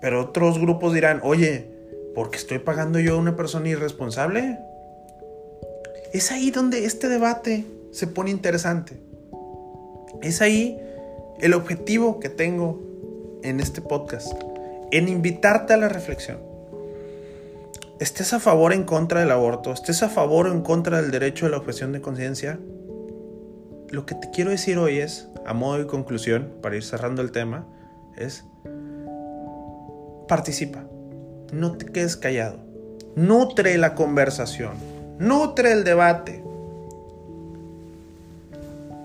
Pero 0.00 0.22
otros 0.22 0.58
grupos 0.58 0.94
dirán, 0.94 1.20
oye, 1.22 1.68
¿por 2.14 2.30
qué 2.30 2.38
estoy 2.38 2.58
pagando 2.58 2.98
yo 2.98 3.16
a 3.16 3.18
una 3.18 3.36
persona 3.36 3.68
irresponsable? 3.68 4.58
Es 6.14 6.32
ahí 6.32 6.50
donde 6.50 6.86
este 6.86 7.10
debate 7.10 7.66
se 7.92 8.06
pone 8.06 8.30
interesante. 8.30 8.96
Es 10.22 10.40
ahí 10.40 10.80
el 11.40 11.52
objetivo 11.52 12.18
que 12.18 12.30
tengo 12.30 12.80
en 13.42 13.60
este 13.60 13.82
podcast, 13.82 14.32
en 14.90 15.08
invitarte 15.08 15.74
a 15.74 15.76
la 15.76 15.90
reflexión 15.90 16.50
estés 18.00 18.32
a 18.32 18.40
favor 18.40 18.72
o 18.72 18.74
en 18.74 18.84
contra 18.84 19.20
del 19.20 19.30
aborto, 19.30 19.72
estés 19.72 20.02
a 20.02 20.08
favor 20.08 20.46
o 20.46 20.52
en 20.52 20.62
contra 20.62 21.02
del 21.02 21.10
derecho 21.10 21.44
a 21.44 21.50
la 21.50 21.58
objeción 21.58 21.92
de 21.92 22.00
conciencia, 22.00 22.58
lo 23.90 24.06
que 24.06 24.14
te 24.14 24.30
quiero 24.30 24.50
decir 24.50 24.78
hoy 24.78 24.98
es, 24.98 25.28
a 25.44 25.54
modo 25.54 25.78
de 25.78 25.86
conclusión, 25.86 26.52
para 26.62 26.76
ir 26.76 26.82
cerrando 26.82 27.22
el 27.22 27.32
tema, 27.32 27.66
es 28.16 28.44
participa, 30.28 30.84
no 31.52 31.72
te 31.72 31.86
quedes 31.86 32.16
callado, 32.16 32.58
nutre 33.16 33.76
la 33.78 33.94
conversación, 33.94 34.74
nutre 35.18 35.72
el 35.72 35.84
debate, 35.84 36.44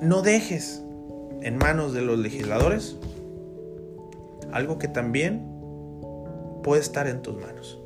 no 0.02 0.22
dejes 0.22 0.84
en 1.42 1.58
manos 1.58 1.94
de 1.94 2.02
los 2.02 2.20
legisladores 2.20 2.98
algo 4.52 4.78
que 4.78 4.88
también 4.88 5.46
puede 6.64 6.82
estar 6.82 7.08
en 7.08 7.22
tus 7.22 7.36
manos. 7.36 7.80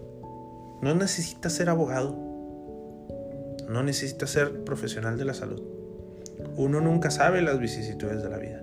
No 0.82 0.96
necesitas 0.96 1.54
ser 1.54 1.70
abogado. 1.70 2.16
No 3.68 3.84
necesitas 3.84 4.30
ser 4.30 4.64
profesional 4.64 5.18
de 5.18 5.26
la 5.26 5.34
salud. 5.34 5.79
Uno 6.56 6.82
nunca 6.82 7.12
sabe 7.12 7.42
las 7.42 7.60
vicisitudes 7.60 8.24
de 8.24 8.30
la 8.30 8.38
vida. 8.38 8.62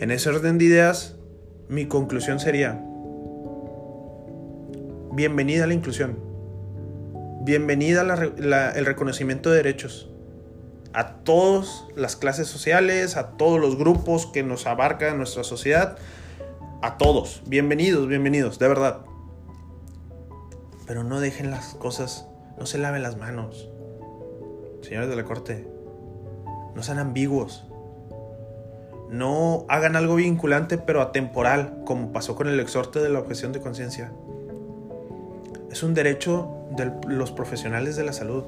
En 0.00 0.10
ese 0.10 0.28
orden 0.28 0.58
de 0.58 0.64
ideas, 0.64 1.16
mi 1.68 1.86
conclusión 1.86 2.40
sería, 2.40 2.80
bienvenida 5.12 5.64
a 5.64 5.66
la 5.66 5.74
inclusión, 5.74 6.18
bienvenida 7.44 8.02
el 8.02 8.86
reconocimiento 8.86 9.50
de 9.50 9.56
derechos 9.56 10.08
a 10.92 11.14
todas 11.24 11.84
las 11.96 12.16
clases 12.16 12.48
sociales, 12.48 13.16
a 13.16 13.36
todos 13.36 13.60
los 13.60 13.76
grupos 13.76 14.26
que 14.26 14.42
nos 14.42 14.66
abarcan 14.66 15.16
nuestra 15.16 15.44
sociedad, 15.44 15.98
a 16.82 16.96
todos, 16.98 17.42
bienvenidos, 17.46 18.08
bienvenidos, 18.08 18.58
de 18.58 18.68
verdad. 18.68 19.00
Pero 20.86 21.04
no 21.04 21.20
dejen 21.20 21.50
las 21.50 21.74
cosas, 21.74 22.26
no 22.58 22.66
se 22.66 22.78
laven 22.78 23.02
las 23.02 23.16
manos. 23.16 23.68
Señores 24.82 25.10
de 25.10 25.16
la 25.16 25.24
corte, 25.24 25.68
no 26.78 26.84
sean 26.84 27.00
ambiguos. 27.00 27.66
No 29.10 29.66
hagan 29.68 29.96
algo 29.96 30.14
vinculante 30.14 30.78
pero 30.78 31.02
atemporal, 31.02 31.82
como 31.84 32.12
pasó 32.12 32.36
con 32.36 32.46
el 32.46 32.60
exhorte 32.60 33.00
de 33.00 33.08
la 33.08 33.18
objeción 33.18 33.50
de 33.50 33.60
conciencia. 33.60 34.12
Es 35.72 35.82
un 35.82 35.92
derecho 35.92 36.48
de 36.76 36.92
los 37.08 37.32
profesionales 37.32 37.96
de 37.96 38.04
la 38.04 38.12
salud. 38.12 38.44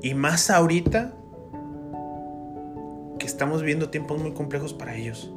Y 0.00 0.14
más 0.14 0.48
ahorita 0.48 1.12
que 3.18 3.26
estamos 3.26 3.60
viendo 3.60 3.90
tiempos 3.90 4.18
muy 4.18 4.32
complejos 4.32 4.72
para 4.72 4.94
ellos. 4.94 5.30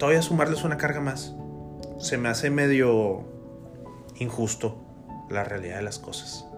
Todavía 0.00 0.22
sumarles 0.22 0.64
una 0.64 0.76
carga 0.76 1.00
más. 1.00 1.36
Se 1.98 2.18
me 2.18 2.28
hace 2.28 2.50
medio 2.50 3.22
injusto 4.16 4.74
la 5.30 5.44
realidad 5.44 5.76
de 5.76 5.82
las 5.82 6.00
cosas. 6.00 6.48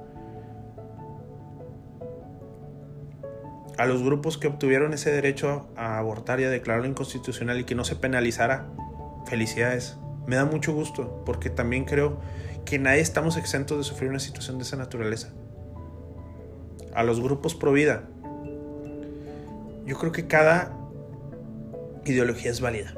A 3.79 3.87
los 3.87 4.03
grupos 4.03 4.39
que 4.39 4.49
obtuvieron 4.49 4.95
ese 4.95 5.11
derecho 5.11 5.69
a 5.77 5.99
abortar 5.99 6.41
y 6.41 6.45
a 6.45 6.51
declararlo 6.51 6.89
inconstitucional 6.89 7.61
y 7.61 7.65
que 7.65 7.75
no 7.75 7.85
se 7.85 7.97
penalizara, 7.97 8.67
felicidades. 9.27 9.99
Me 10.27 10.37
da 10.37 10.45
mucho 10.45 10.73
gusto 10.73 11.23
porque 11.27 11.51
también 11.51 11.85
creo 11.85 12.19
que 12.65 12.79
nadie 12.79 13.01
estamos 13.01 13.37
exentos 13.37 13.79
de 13.79 13.85
sufrir 13.85 14.11
una 14.11 14.19
situación 14.19 14.59
de 14.59 14.65
esa 14.65 14.77
naturaleza. 14.77 15.33
A 16.95 17.03
los 17.03 17.21
grupos 17.21 17.55
pro 17.55 17.73
vida, 17.73 18.09
yo 19.85 19.99
creo 19.99 20.13
que 20.13 20.27
cada 20.27 20.73
ideología 22.07 22.51
es 22.51 22.61
válida. 22.61 22.95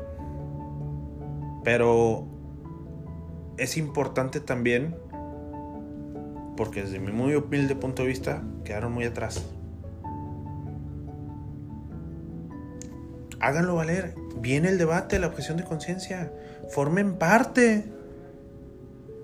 Pero 1.65 2.27
es 3.59 3.77
importante 3.77 4.41
también, 4.41 4.97
porque 6.57 6.83
desde 6.83 7.01
mi 7.01 7.13
muy 7.13 7.35
humilde 7.35 7.75
punto 7.75 8.03
de 8.03 8.09
vista, 8.09 8.43
quedaron 8.65 8.93
muy 8.93 9.05
atrás. 9.05 9.45
Háganlo 13.41 13.75
valer. 13.77 14.15
Viene 14.37 14.69
el 14.69 14.79
debate, 14.79 15.19
la 15.19 15.29
objeción 15.29 15.57
de 15.57 15.65
conciencia. 15.65 16.31
Formen 16.71 17.15
parte 17.15 17.85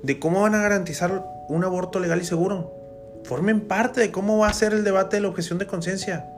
de 0.03 0.19
cómo 0.19 0.43
van 0.43 0.55
a 0.55 0.63
garantizar 0.63 1.25
un 1.49 1.65
aborto 1.65 1.99
legal 2.01 2.21
y 2.21 2.25
seguro. 2.25 2.73
Formen 3.25 3.63
parte 3.63 4.01
de 4.01 4.11
cómo 4.11 4.39
va 4.39 4.49
a 4.49 4.53
ser 4.53 4.73
el 4.75 4.85
debate 4.85 5.17
de 5.17 5.23
la 5.23 5.29
objeción 5.29 5.59
de 5.59 5.67
conciencia. 5.67 6.31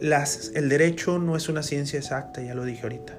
el 0.00 0.68
derecho 0.68 1.18
no 1.18 1.36
es 1.36 1.48
una 1.48 1.62
ciencia 1.62 1.98
exacta, 1.98 2.42
ya 2.42 2.54
lo 2.54 2.64
dije 2.64 2.82
ahorita. 2.82 3.14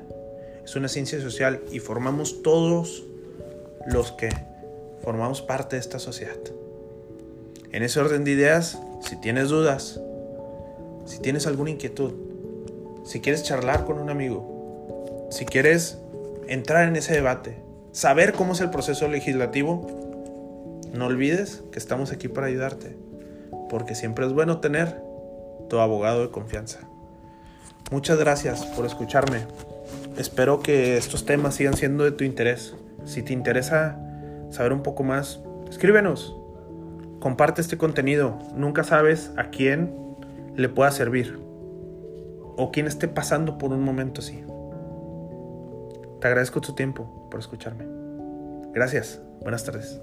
Es 0.64 0.76
una 0.76 0.88
ciencia 0.88 1.20
social 1.22 1.62
y 1.72 1.80
formamos 1.80 2.44
todos 2.44 3.04
los 3.88 4.12
que 4.12 4.30
formamos 5.02 5.42
parte 5.42 5.78
de 5.78 5.80
esta 5.80 5.98
sociedad. 5.98 6.38
En 7.72 7.84
ese 7.84 8.00
orden 8.00 8.24
de 8.24 8.32
ideas, 8.32 8.78
si 9.02 9.16
tienes 9.16 9.50
dudas, 9.50 10.00
si 11.08 11.20
tienes 11.20 11.48
alguna 11.48 11.70
inquietud, 11.70 12.12
si 13.06 13.22
quieres 13.22 13.44
charlar 13.44 13.86
con 13.86 13.98
un 13.98 14.10
amigo, 14.10 15.28
si 15.32 15.46
quieres 15.46 15.98
entrar 16.48 16.88
en 16.88 16.98
ese 16.98 17.14
debate, 17.14 17.64
saber 17.94 18.34
cómo 18.34 18.54
es 18.54 18.62
el 18.62 18.70
proceso 18.70 19.08
legislativo, 19.08 19.88
no 20.94 21.06
olvides 21.06 21.64
que 21.72 21.80
estamos 21.80 22.12
aquí 22.12 22.28
para 22.28 22.48
ayudarte, 22.48 22.98
porque 23.70 23.96
siempre 23.96 24.26
es 24.26 24.34
bueno 24.34 24.60
tener 24.60 25.02
tu 25.70 25.80
abogado 25.80 26.22
de 26.22 26.32
confianza. 26.32 26.80
Muchas 27.90 28.20
gracias 28.20 28.66
por 28.66 28.86
escucharme. 28.86 29.40
Espero 30.18 30.60
que 30.60 30.98
estos 30.98 31.26
temas 31.26 31.56
sigan 31.56 31.76
siendo 31.76 32.04
de 32.04 32.12
tu 32.12 32.26
interés. 32.26 32.76
Si 33.06 33.24
te 33.24 33.32
interesa 33.32 33.98
saber 34.50 34.74
un 34.74 34.84
poco 34.84 35.04
más, 35.04 35.40
escríbenos. 35.70 36.36
Comparte 37.22 37.62
este 37.62 37.78
contenido. 37.78 38.38
Nunca 38.56 38.84
sabes 38.84 39.32
a 39.38 39.46
quién 39.46 40.07
le 40.58 40.70
pueda 40.70 40.92
servir 40.92 41.40
o 42.58 42.72
quien 42.74 42.88
esté 42.88 43.08
pasando 43.08 43.58
por 43.58 43.72
un 43.72 43.84
momento 43.84 44.22
así. 44.22 44.44
Te 46.20 46.28
agradezco 46.28 46.60
tu 46.60 46.74
tiempo 46.74 47.28
por 47.30 47.40
escucharme. 47.40 47.86
Gracias. 48.74 49.22
Buenas 49.42 49.64
tardes. 49.64 50.02